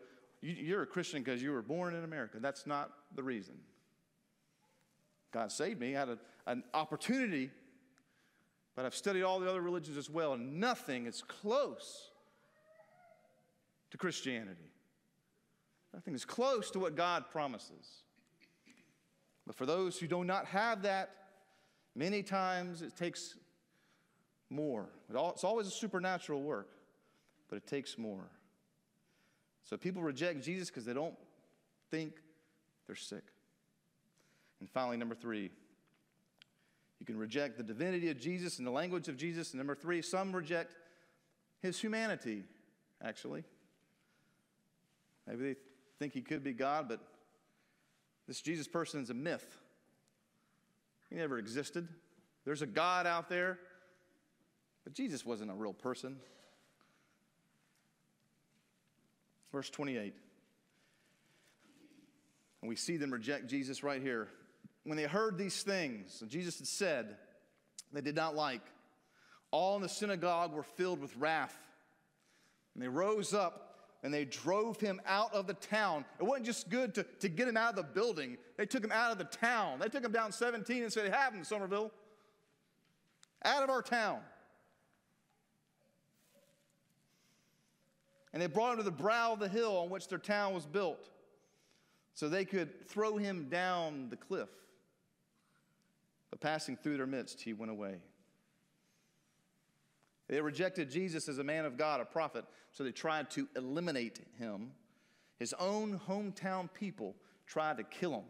you're 0.40 0.82
a 0.82 0.86
Christian 0.86 1.22
because 1.22 1.42
you 1.42 1.52
were 1.52 1.62
born 1.62 1.94
in 1.94 2.04
America. 2.04 2.38
That's 2.40 2.66
not 2.66 2.90
the 3.14 3.22
reason. 3.22 3.54
God 5.32 5.50
saved 5.50 5.80
me. 5.80 5.96
I 5.96 6.00
had 6.00 6.08
a, 6.10 6.18
an 6.46 6.62
opportunity, 6.72 7.50
but 8.76 8.84
I've 8.84 8.94
studied 8.94 9.22
all 9.22 9.40
the 9.40 9.48
other 9.48 9.60
religions 9.60 9.96
as 9.96 10.08
well, 10.08 10.34
and 10.34 10.60
nothing 10.60 11.06
is 11.06 11.22
close 11.22 12.10
to 13.90 13.98
Christianity. 13.98 14.70
Nothing 15.92 16.14
is 16.14 16.24
close 16.24 16.70
to 16.72 16.78
what 16.78 16.96
God 16.96 17.24
promises. 17.30 18.02
But 19.46 19.56
for 19.56 19.66
those 19.66 19.98
who 19.98 20.06
do 20.06 20.24
not 20.24 20.46
have 20.46 20.82
that, 20.82 21.10
many 21.94 22.22
times 22.22 22.82
it 22.82 22.96
takes 22.96 23.36
more. 24.50 24.88
It's 25.12 25.44
always 25.44 25.66
a 25.66 25.70
supernatural 25.70 26.42
work, 26.42 26.70
but 27.48 27.56
it 27.56 27.66
takes 27.66 27.98
more. 27.98 28.30
So 29.64 29.76
people 29.76 30.02
reject 30.02 30.42
Jesus 30.42 30.68
because 30.68 30.84
they 30.84 30.92
don't 30.92 31.14
think 31.90 32.14
they're 32.86 32.96
sick. 32.96 33.24
And 34.60 34.68
finally, 34.70 34.96
number 34.96 35.14
three, 35.14 35.50
you 37.00 37.06
can 37.06 37.18
reject 37.18 37.56
the 37.56 37.62
divinity 37.62 38.10
of 38.10 38.18
Jesus 38.18 38.58
and 38.58 38.66
the 38.66 38.70
language 38.70 39.08
of 39.08 39.16
Jesus. 39.16 39.52
And 39.52 39.58
number 39.58 39.74
three, 39.74 40.00
some 40.02 40.34
reject 40.34 40.74
his 41.60 41.80
humanity, 41.80 42.44
actually. 43.02 43.44
Maybe 45.26 45.42
they 45.42 45.56
think 45.98 46.12
he 46.12 46.20
could 46.20 46.44
be 46.44 46.52
God, 46.52 46.88
but 46.88 47.00
this 48.26 48.40
Jesus 48.40 48.68
person 48.68 49.02
is 49.02 49.10
a 49.10 49.14
myth. 49.14 49.58
He 51.10 51.16
never 51.16 51.38
existed. 51.38 51.88
There's 52.44 52.62
a 52.62 52.66
God 52.66 53.06
out 53.06 53.28
there 53.28 53.58
but 54.84 54.92
Jesus 54.92 55.24
wasn't 55.24 55.50
a 55.50 55.54
real 55.54 55.72
person. 55.72 56.16
Verse 59.50 59.70
28. 59.70 60.14
And 62.60 62.68
we 62.68 62.76
see 62.76 62.96
them 62.96 63.10
reject 63.10 63.46
Jesus 63.46 63.82
right 63.82 64.00
here. 64.00 64.28
When 64.84 64.96
they 64.96 65.04
heard 65.04 65.38
these 65.38 65.62
things, 65.62 66.22
Jesus 66.28 66.58
had 66.58 66.66
said, 66.66 67.16
they 67.92 68.00
did 68.00 68.16
not 68.16 68.34
like, 68.34 68.62
all 69.50 69.76
in 69.76 69.82
the 69.82 69.88
synagogue 69.88 70.52
were 70.52 70.62
filled 70.62 71.00
with 71.00 71.16
wrath. 71.16 71.56
And 72.74 72.82
they 72.82 72.88
rose 72.88 73.32
up 73.32 73.64
and 74.02 74.12
they 74.12 74.24
drove 74.24 74.80
him 74.80 75.00
out 75.06 75.32
of 75.32 75.46
the 75.46 75.54
town. 75.54 76.04
It 76.18 76.24
wasn't 76.24 76.46
just 76.46 76.68
good 76.68 76.94
to, 76.96 77.04
to 77.20 77.28
get 77.28 77.48
him 77.48 77.56
out 77.56 77.70
of 77.70 77.76
the 77.76 77.82
building, 77.82 78.36
they 78.56 78.66
took 78.66 78.84
him 78.84 78.92
out 78.92 79.12
of 79.12 79.18
the 79.18 79.24
town. 79.24 79.78
They 79.78 79.88
took 79.88 80.04
him 80.04 80.12
down 80.12 80.32
17 80.32 80.82
and 80.82 80.92
said, 80.92 81.12
Have 81.12 81.32
him, 81.32 81.44
Somerville. 81.44 81.90
Out 83.44 83.62
of 83.62 83.70
our 83.70 83.82
town. 83.82 84.20
And 88.34 88.42
they 88.42 88.48
brought 88.48 88.72
him 88.72 88.78
to 88.78 88.82
the 88.82 88.90
brow 88.90 89.32
of 89.32 89.38
the 89.38 89.48
hill 89.48 89.78
on 89.78 89.90
which 89.90 90.08
their 90.08 90.18
town 90.18 90.54
was 90.54 90.66
built 90.66 91.08
so 92.14 92.28
they 92.28 92.44
could 92.44 92.88
throw 92.88 93.16
him 93.16 93.46
down 93.48 94.08
the 94.10 94.16
cliff. 94.16 94.48
But 96.30 96.40
passing 96.40 96.76
through 96.76 96.96
their 96.96 97.06
midst, 97.06 97.40
he 97.40 97.52
went 97.52 97.70
away. 97.70 97.98
They 100.26 100.40
rejected 100.40 100.90
Jesus 100.90 101.28
as 101.28 101.38
a 101.38 101.44
man 101.44 101.64
of 101.64 101.76
God, 101.76 102.00
a 102.00 102.04
prophet, 102.04 102.44
so 102.72 102.82
they 102.82 102.90
tried 102.90 103.30
to 103.32 103.46
eliminate 103.54 104.18
him. 104.36 104.72
His 105.38 105.54
own 105.60 106.00
hometown 106.08 106.68
people 106.72 107.14
tried 107.46 107.76
to 107.76 107.84
kill 107.84 108.14
him. 108.14 108.24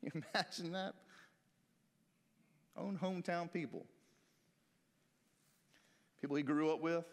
Can 0.00 0.12
you 0.22 0.22
imagine 0.32 0.72
that? 0.72 0.94
Own 2.76 2.96
hometown 3.02 3.52
people. 3.52 3.84
People 6.20 6.36
he 6.36 6.44
grew 6.44 6.72
up 6.72 6.80
with, 6.80 7.04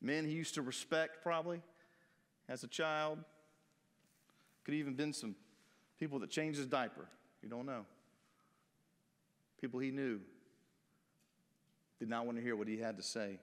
men 0.00 0.24
he 0.24 0.32
used 0.32 0.54
to 0.54 0.62
respect 0.62 1.22
probably 1.22 1.60
as 2.48 2.64
a 2.64 2.68
child. 2.68 3.18
Could 4.64 4.74
even 4.74 4.94
been 4.94 5.12
some 5.12 5.34
people 5.98 6.18
that 6.20 6.30
changed 6.30 6.58
his 6.58 6.66
diaper. 6.66 7.06
You 7.42 7.48
don't 7.48 7.66
know. 7.66 7.86
People 9.60 9.80
he 9.80 9.90
knew 9.90 10.20
did 11.98 12.08
not 12.08 12.24
want 12.24 12.38
to 12.38 12.42
hear 12.42 12.56
what 12.56 12.66
he 12.66 12.78
had 12.78 12.96
to 12.96 13.02
say. 13.02 13.38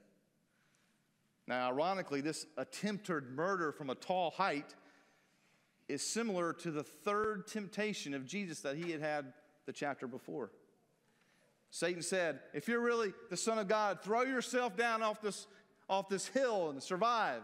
Now, 1.47 1.69
ironically, 1.69 2.21
this 2.21 2.45
attempted 2.57 3.31
murder 3.31 3.71
from 3.71 3.89
a 3.89 3.95
tall 3.95 4.31
height 4.31 4.75
is 5.87 6.01
similar 6.01 6.51
to 6.53 6.71
the 6.71 6.83
third 6.83 7.47
temptation 7.47 8.13
of 8.13 8.25
Jesus 8.25 8.59
that 8.61 8.75
he 8.75 8.91
had 8.91 9.01
had 9.01 9.33
the 9.65 9.71
chapter 9.71 10.07
before. 10.07 10.51
Satan 11.69 12.01
said, 12.01 12.39
If 12.53 12.67
you're 12.67 12.81
really 12.81 13.13
the 13.29 13.37
Son 13.37 13.59
of 13.59 13.67
God, 13.67 14.01
throw 14.01 14.23
yourself 14.23 14.75
down 14.75 15.03
off 15.03 15.21
this, 15.21 15.47
off 15.89 16.10
this 16.10 16.28
hill 16.28 16.69
and 16.69 16.82
survive. 16.82 17.41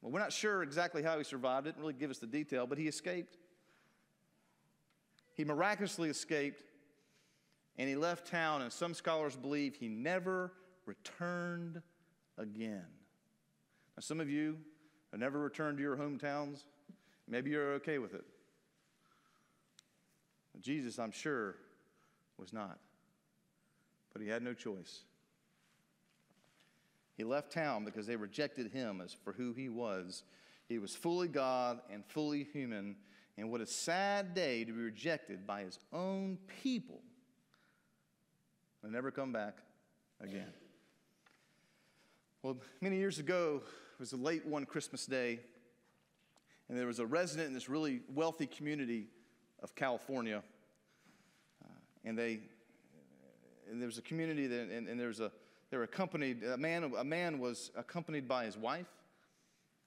Well, 0.00 0.10
we're 0.10 0.20
not 0.20 0.32
sure 0.32 0.62
exactly 0.62 1.02
how 1.02 1.16
he 1.18 1.24
survived. 1.24 1.66
It 1.66 1.70
didn't 1.70 1.82
really 1.82 1.94
give 1.94 2.10
us 2.10 2.18
the 2.18 2.26
detail, 2.26 2.66
but 2.66 2.78
he 2.78 2.88
escaped. 2.88 3.38
He 5.34 5.44
miraculously 5.44 6.10
escaped 6.10 6.64
and 7.78 7.88
he 7.88 7.96
left 7.96 8.26
town, 8.26 8.60
and 8.62 8.70
some 8.70 8.92
scholars 8.92 9.34
believe 9.34 9.74
he 9.74 9.88
never 9.88 10.52
returned 10.84 11.80
again. 12.36 12.84
Now, 13.96 14.00
some 14.00 14.20
of 14.20 14.28
you 14.28 14.58
have 15.10 15.20
never 15.20 15.38
returned 15.38 15.78
to 15.78 15.82
your 15.82 15.96
hometowns. 15.96 16.64
Maybe 17.26 17.50
you're 17.50 17.72
okay 17.74 17.98
with 17.98 18.12
it. 18.12 18.24
Jesus, 20.60 20.98
I'm 20.98 21.12
sure, 21.12 21.56
was 22.38 22.52
not. 22.52 22.78
But 24.12 24.20
he 24.20 24.28
had 24.28 24.42
no 24.42 24.52
choice. 24.52 25.04
He 27.16 27.24
left 27.24 27.52
town 27.52 27.84
because 27.84 28.06
they 28.06 28.16
rejected 28.16 28.72
him 28.72 29.00
as 29.00 29.12
for 29.12 29.32
who 29.32 29.52
he 29.52 29.68
was. 29.68 30.22
He 30.68 30.78
was 30.78 30.94
fully 30.94 31.28
God 31.28 31.80
and 31.90 32.04
fully 32.06 32.44
human. 32.52 32.96
And 33.36 33.50
what 33.50 33.60
a 33.60 33.66
sad 33.66 34.34
day 34.34 34.64
to 34.64 34.72
be 34.72 34.80
rejected 34.80 35.46
by 35.46 35.62
his 35.62 35.78
own 35.92 36.38
people 36.62 37.00
and 38.82 38.92
never 38.92 39.10
come 39.10 39.32
back 39.32 39.58
again. 40.20 40.52
Well, 42.42 42.56
many 42.80 42.96
years 42.96 43.18
ago, 43.18 43.62
it 43.64 44.00
was 44.00 44.12
a 44.12 44.16
late 44.16 44.44
one 44.44 44.66
Christmas 44.66 45.06
day, 45.06 45.38
and 46.68 46.76
there 46.76 46.86
was 46.86 46.98
a 46.98 47.06
resident 47.06 47.48
in 47.48 47.54
this 47.54 47.68
really 47.68 48.00
wealthy 48.12 48.46
community 48.46 49.06
of 49.62 49.74
California. 49.76 50.42
Uh, 51.64 51.68
and 52.04 52.18
they, 52.18 52.40
and 53.70 53.80
there 53.80 53.86
was 53.86 53.98
a 53.98 54.02
community 54.02 54.48
that, 54.48 54.70
and, 54.70 54.88
and 54.88 54.98
there 54.98 55.08
was 55.08 55.20
a, 55.20 55.30
they 55.72 55.78
were 55.78 55.84
accompanied, 55.84 56.44
a 56.44 56.58
man, 56.58 56.92
a 56.98 57.02
man 57.02 57.38
was 57.38 57.70
accompanied 57.74 58.28
by 58.28 58.44
his 58.44 58.58
wife, 58.58 58.92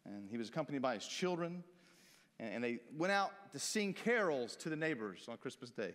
and 0.04 0.28
he 0.32 0.36
was 0.36 0.50
accompanied 0.50 0.82
by 0.82 0.96
his 0.96 1.06
children, 1.06 1.64
and, 2.40 2.56
and 2.56 2.64
they 2.64 2.80
went 2.98 3.14
out 3.14 3.32
to 3.54 3.60
sing 3.60 3.94
carols 3.94 4.56
to 4.56 4.70
the 4.70 4.76
neighbors 4.76 5.28
on 5.30 5.38
Christmas 5.38 5.70
Day. 5.70 5.94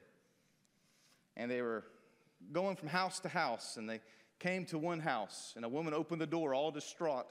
And 1.37 1.51
they 1.51 1.61
were 1.61 1.83
going 2.53 2.77
from 2.77 2.87
house 2.87 3.19
to 3.21 3.29
house, 3.29 3.79
and 3.79 3.91
they 3.91 3.99
came 4.39 4.65
to 4.67 4.79
one 4.79 5.01
house, 5.01 5.55
and 5.57 5.65
a 5.65 5.69
woman 5.69 5.93
opened 5.93 6.21
the 6.21 6.27
door, 6.27 6.55
all 6.55 6.71
distraught. 6.71 7.27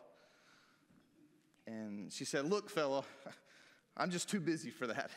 And 1.65 2.11
she 2.11 2.25
said, 2.25 2.43
Look, 2.43 2.69
fella, 2.69 3.05
I'm 3.95 4.11
just 4.11 4.29
too 4.29 4.41
busy 4.41 4.69
for 4.69 4.87
that. 4.87 5.11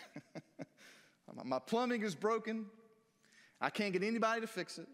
My 1.45 1.59
plumbing 1.59 2.03
is 2.03 2.15
broken. 2.15 2.67
I 3.61 3.71
can't 3.71 3.93
get 3.93 4.05
anybody 4.05 4.43
to 4.43 4.47
fix 4.47 4.79
it. 4.79 4.87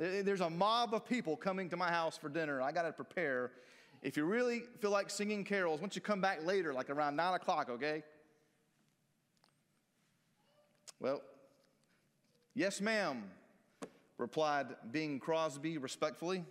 There's 0.00 0.40
a 0.40 0.48
mob 0.48 0.94
of 0.94 1.04
people 1.04 1.36
coming 1.36 1.68
to 1.68 1.76
my 1.76 1.90
house 1.90 2.16
for 2.16 2.30
dinner. 2.30 2.62
I 2.62 2.72
got 2.72 2.82
to 2.82 2.92
prepare. 2.92 3.50
If 4.00 4.16
you 4.16 4.24
really 4.24 4.62
feel 4.78 4.90
like 4.90 5.10
singing 5.10 5.44
carols, 5.44 5.78
why 5.78 5.82
don't 5.82 5.94
you 5.94 6.00
come 6.00 6.22
back 6.22 6.42
later, 6.46 6.72
like 6.72 6.88
around 6.88 7.16
9 7.16 7.34
o'clock, 7.34 7.68
okay? 7.68 8.02
Well, 11.00 11.20
yes, 12.54 12.80
ma'am, 12.80 13.24
replied 14.16 14.68
Bing 14.90 15.18
Crosby 15.18 15.76
respectfully. 15.76 16.46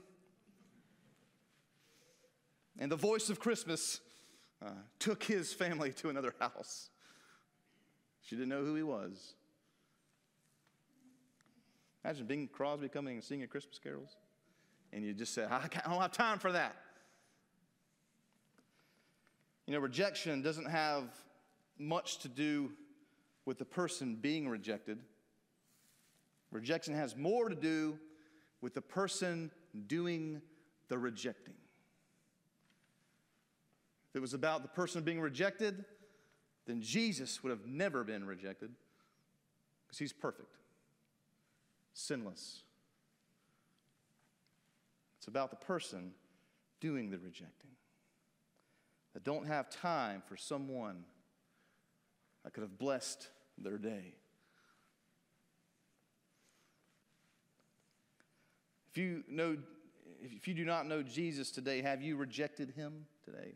And 2.77 2.91
the 2.91 2.97
voice 2.97 3.31
of 3.31 3.39
Christmas 3.39 3.99
uh, 4.63 4.69
took 4.99 5.23
his 5.23 5.53
family 5.53 5.91
to 5.93 6.09
another 6.09 6.35
house. 6.39 6.91
She 8.21 8.35
didn't 8.35 8.49
know 8.49 8.63
who 8.63 8.75
he 8.75 8.83
was. 8.83 9.33
Imagine 12.03 12.25
Bing 12.25 12.49
Crosby 12.51 12.89
coming 12.89 13.15
and 13.15 13.23
singing 13.23 13.47
Christmas 13.47 13.79
carols. 13.79 14.15
And 14.93 15.03
you 15.03 15.13
just 15.13 15.33
say, 15.33 15.43
I, 15.43 15.57
I 15.57 15.89
don't 15.89 16.01
have 16.01 16.11
time 16.11 16.39
for 16.39 16.51
that. 16.51 16.75
You 19.67 19.73
know, 19.73 19.79
rejection 19.79 20.41
doesn't 20.41 20.65
have 20.65 21.03
much 21.77 22.19
to 22.19 22.27
do 22.27 22.71
with 23.45 23.57
the 23.57 23.65
person 23.65 24.15
being 24.15 24.49
rejected. 24.49 24.99
Rejection 26.51 26.95
has 26.95 27.15
more 27.15 27.49
to 27.49 27.55
do 27.55 27.99
with 28.61 28.73
the 28.73 28.81
person 28.81 29.51
doing 29.87 30.41
the 30.87 30.97
rejecting. 30.97 31.53
If 34.09 34.15
it 34.15 34.21
was 34.21 34.33
about 34.33 34.63
the 34.63 34.69
person 34.69 35.03
being 35.03 35.21
rejected, 35.21 35.85
then 36.65 36.81
Jesus 36.81 37.43
would 37.43 37.51
have 37.51 37.67
never 37.67 38.03
been 38.03 38.25
rejected 38.25 38.71
because 39.85 39.99
he's 39.99 40.13
perfect, 40.13 40.57
sinless. 41.99 42.63
It's 45.17 45.27
about 45.27 45.49
the 45.49 45.57
person 45.57 46.13
doing 46.79 47.09
the 47.09 47.17
rejecting 47.17 47.71
that 49.13 49.23
don't 49.23 49.47
have 49.47 49.69
time 49.69 50.23
for 50.27 50.37
someone 50.37 51.03
that 52.43 52.53
could 52.53 52.61
have 52.61 52.77
blessed 52.77 53.27
their 53.57 53.77
day. 53.77 54.13
If 58.91 58.97
you 58.97 59.23
know, 59.27 59.57
if 60.21 60.47
you 60.47 60.53
do 60.53 60.65
not 60.65 60.87
know 60.87 61.03
Jesus 61.03 61.51
today, 61.51 61.81
have 61.81 62.01
you 62.01 62.15
rejected 62.15 62.71
him 62.71 63.05
today? 63.25 63.55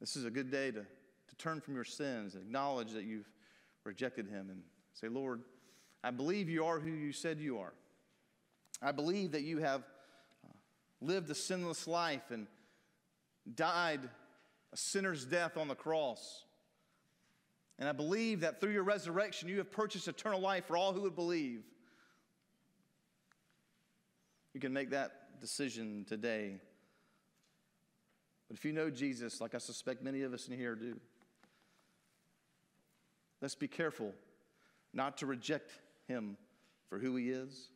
This 0.00 0.14
is 0.14 0.24
a 0.24 0.30
good 0.30 0.50
day 0.50 0.70
to, 0.70 0.80
to 0.80 1.36
turn 1.36 1.60
from 1.60 1.74
your 1.74 1.84
sins 1.84 2.34
and 2.34 2.44
acknowledge 2.44 2.92
that 2.92 3.04
you've 3.04 3.28
rejected 3.84 4.28
him 4.28 4.50
and 4.50 4.62
say, 4.94 5.08
Lord, 5.08 5.42
I 6.06 6.12
believe 6.12 6.48
you 6.48 6.64
are 6.64 6.78
who 6.78 6.88
you 6.88 7.10
said 7.10 7.40
you 7.40 7.58
are. 7.58 7.72
I 8.80 8.92
believe 8.92 9.32
that 9.32 9.42
you 9.42 9.58
have 9.58 9.80
uh, 9.80 10.52
lived 11.00 11.28
a 11.30 11.34
sinless 11.34 11.88
life 11.88 12.30
and 12.30 12.46
died 13.56 14.08
a 14.72 14.76
sinner's 14.76 15.24
death 15.24 15.56
on 15.56 15.66
the 15.66 15.74
cross. 15.74 16.44
And 17.80 17.88
I 17.88 17.92
believe 17.92 18.42
that 18.42 18.60
through 18.60 18.70
your 18.70 18.84
resurrection, 18.84 19.48
you 19.48 19.58
have 19.58 19.72
purchased 19.72 20.06
eternal 20.06 20.38
life 20.38 20.66
for 20.66 20.76
all 20.76 20.92
who 20.92 21.00
would 21.02 21.16
believe. 21.16 21.64
You 24.54 24.60
can 24.60 24.72
make 24.72 24.90
that 24.90 25.40
decision 25.40 26.06
today. 26.08 26.60
But 28.46 28.58
if 28.58 28.64
you 28.64 28.72
know 28.72 28.90
Jesus, 28.90 29.40
like 29.40 29.56
I 29.56 29.58
suspect 29.58 30.04
many 30.04 30.22
of 30.22 30.32
us 30.32 30.46
in 30.46 30.56
here 30.56 30.76
do, 30.76 31.00
let's 33.42 33.56
be 33.56 33.66
careful 33.66 34.14
not 34.94 35.18
to 35.18 35.26
reject 35.26 35.72
him 36.06 36.36
for 36.88 36.98
who 36.98 37.16
he 37.16 37.30
is. 37.30 37.70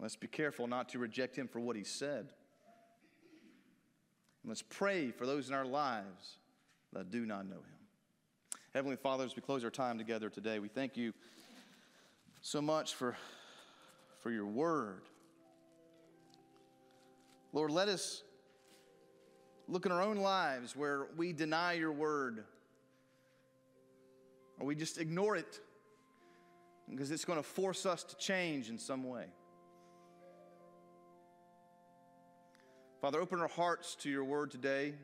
Let's 0.00 0.16
be 0.16 0.26
careful 0.26 0.66
not 0.66 0.88
to 0.90 0.98
reject 0.98 1.36
him 1.36 1.48
for 1.48 1.60
what 1.60 1.76
he 1.76 1.84
said. 1.84 2.32
And 4.42 4.48
let's 4.48 4.62
pray 4.62 5.10
for 5.10 5.26
those 5.26 5.48
in 5.48 5.54
our 5.54 5.64
lives 5.64 6.38
that 6.92 7.10
do 7.10 7.24
not 7.24 7.46
know 7.46 7.56
him. 7.56 8.58
Heavenly 8.74 8.96
Father, 8.96 9.24
as 9.24 9.36
we 9.36 9.42
close 9.42 9.64
our 9.64 9.70
time 9.70 9.98
together 9.98 10.28
today, 10.28 10.58
we 10.58 10.68
thank 10.68 10.96
you 10.96 11.12
so 12.40 12.60
much 12.60 12.94
for, 12.94 13.16
for 14.20 14.30
your 14.30 14.46
word. 14.46 15.02
Lord, 17.52 17.70
let 17.70 17.88
us 17.88 18.22
look 19.68 19.86
in 19.86 19.92
our 19.92 20.02
own 20.02 20.16
lives 20.16 20.74
where 20.74 21.06
we 21.16 21.32
deny 21.32 21.74
your 21.74 21.92
word 21.92 22.44
or 24.58 24.66
we 24.66 24.74
just 24.74 24.98
ignore 24.98 25.36
it 25.36 25.60
because 26.94 27.10
it's 27.10 27.24
going 27.24 27.38
to 27.38 27.42
force 27.42 27.86
us 27.86 28.04
to 28.04 28.16
change 28.16 28.68
in 28.68 28.78
some 28.78 29.04
way. 29.04 29.24
Father, 33.00 33.20
open 33.20 33.40
our 33.40 33.48
hearts 33.48 33.96
to 33.96 34.10
your 34.10 34.24
word 34.24 34.50
today. 34.50 34.94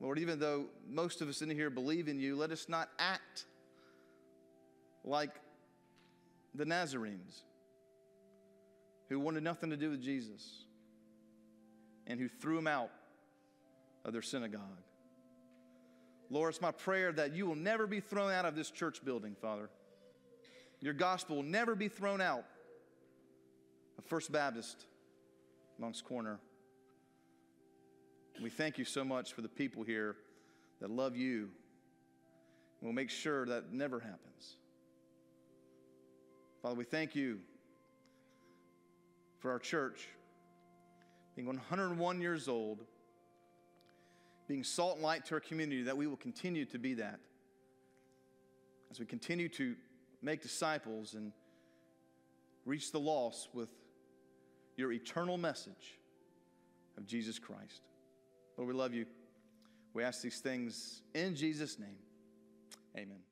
Lord, 0.00 0.18
even 0.18 0.38
though 0.38 0.66
most 0.88 1.20
of 1.20 1.28
us 1.28 1.42
in 1.42 1.50
here 1.50 1.70
believe 1.70 2.08
in 2.08 2.18
you, 2.18 2.36
let 2.36 2.50
us 2.50 2.68
not 2.68 2.88
act 2.98 3.44
like 5.04 5.30
the 6.54 6.64
Nazarenes 6.64 7.42
who 9.08 9.20
wanted 9.20 9.42
nothing 9.42 9.70
to 9.70 9.76
do 9.76 9.90
with 9.90 10.02
Jesus 10.02 10.64
and 12.06 12.18
who 12.18 12.28
threw 12.28 12.58
him 12.58 12.66
out 12.66 12.90
of 14.04 14.12
their 14.12 14.22
synagogue. 14.22 14.60
Lord, 16.30 16.50
it's 16.50 16.60
my 16.60 16.70
prayer 16.70 17.12
that 17.12 17.34
you 17.34 17.46
will 17.46 17.54
never 17.54 17.86
be 17.86 18.00
thrown 18.00 18.30
out 18.30 18.44
of 18.44 18.54
this 18.54 18.70
church 18.70 19.04
building, 19.04 19.34
Father. 19.40 19.70
Your 20.80 20.92
gospel 20.92 21.36
will 21.36 21.42
never 21.42 21.74
be 21.74 21.88
thrown 21.88 22.20
out 22.20 22.44
of 23.96 24.04
First 24.04 24.30
Baptist 24.30 24.86
Moncks 25.78 26.02
Corner. 26.02 26.38
We 28.42 28.50
thank 28.50 28.78
you 28.78 28.84
so 28.84 29.04
much 29.04 29.32
for 29.32 29.42
the 29.42 29.48
people 29.48 29.82
here 29.82 30.16
that 30.80 30.90
love 30.90 31.16
you. 31.16 31.48
We'll 32.80 32.92
make 32.92 33.10
sure 33.10 33.46
that 33.46 33.72
never 33.72 33.98
happens. 33.98 34.56
Father, 36.62 36.76
we 36.76 36.84
thank 36.84 37.16
you 37.16 37.38
for 39.40 39.50
our 39.50 39.58
church 39.58 40.08
being 41.34 41.46
101 41.46 42.20
years 42.20 42.48
old, 42.48 42.84
being 44.48 44.64
salt 44.64 44.94
and 44.94 45.02
light 45.02 45.26
to 45.26 45.34
our 45.34 45.40
community, 45.40 45.82
that 45.82 45.96
we 45.96 46.06
will 46.06 46.16
continue 46.16 46.64
to 46.64 46.78
be 46.78 46.94
that. 46.94 47.20
As 48.90 48.98
we 48.98 49.06
continue 49.06 49.48
to 49.50 49.76
make 50.22 50.42
disciples 50.42 51.14
and 51.14 51.32
reach 52.64 52.90
the 52.90 52.98
lost 52.98 53.48
with 53.52 53.68
your 54.76 54.92
eternal 54.92 55.36
message 55.36 55.98
of 56.96 57.06
Jesus 57.06 57.38
Christ. 57.38 57.82
Lord, 58.56 58.68
we 58.68 58.74
love 58.74 58.94
you. 58.94 59.06
We 59.94 60.02
ask 60.02 60.22
these 60.22 60.40
things 60.40 61.02
in 61.14 61.34
Jesus' 61.34 61.78
name. 61.78 61.98
Amen. 62.96 63.27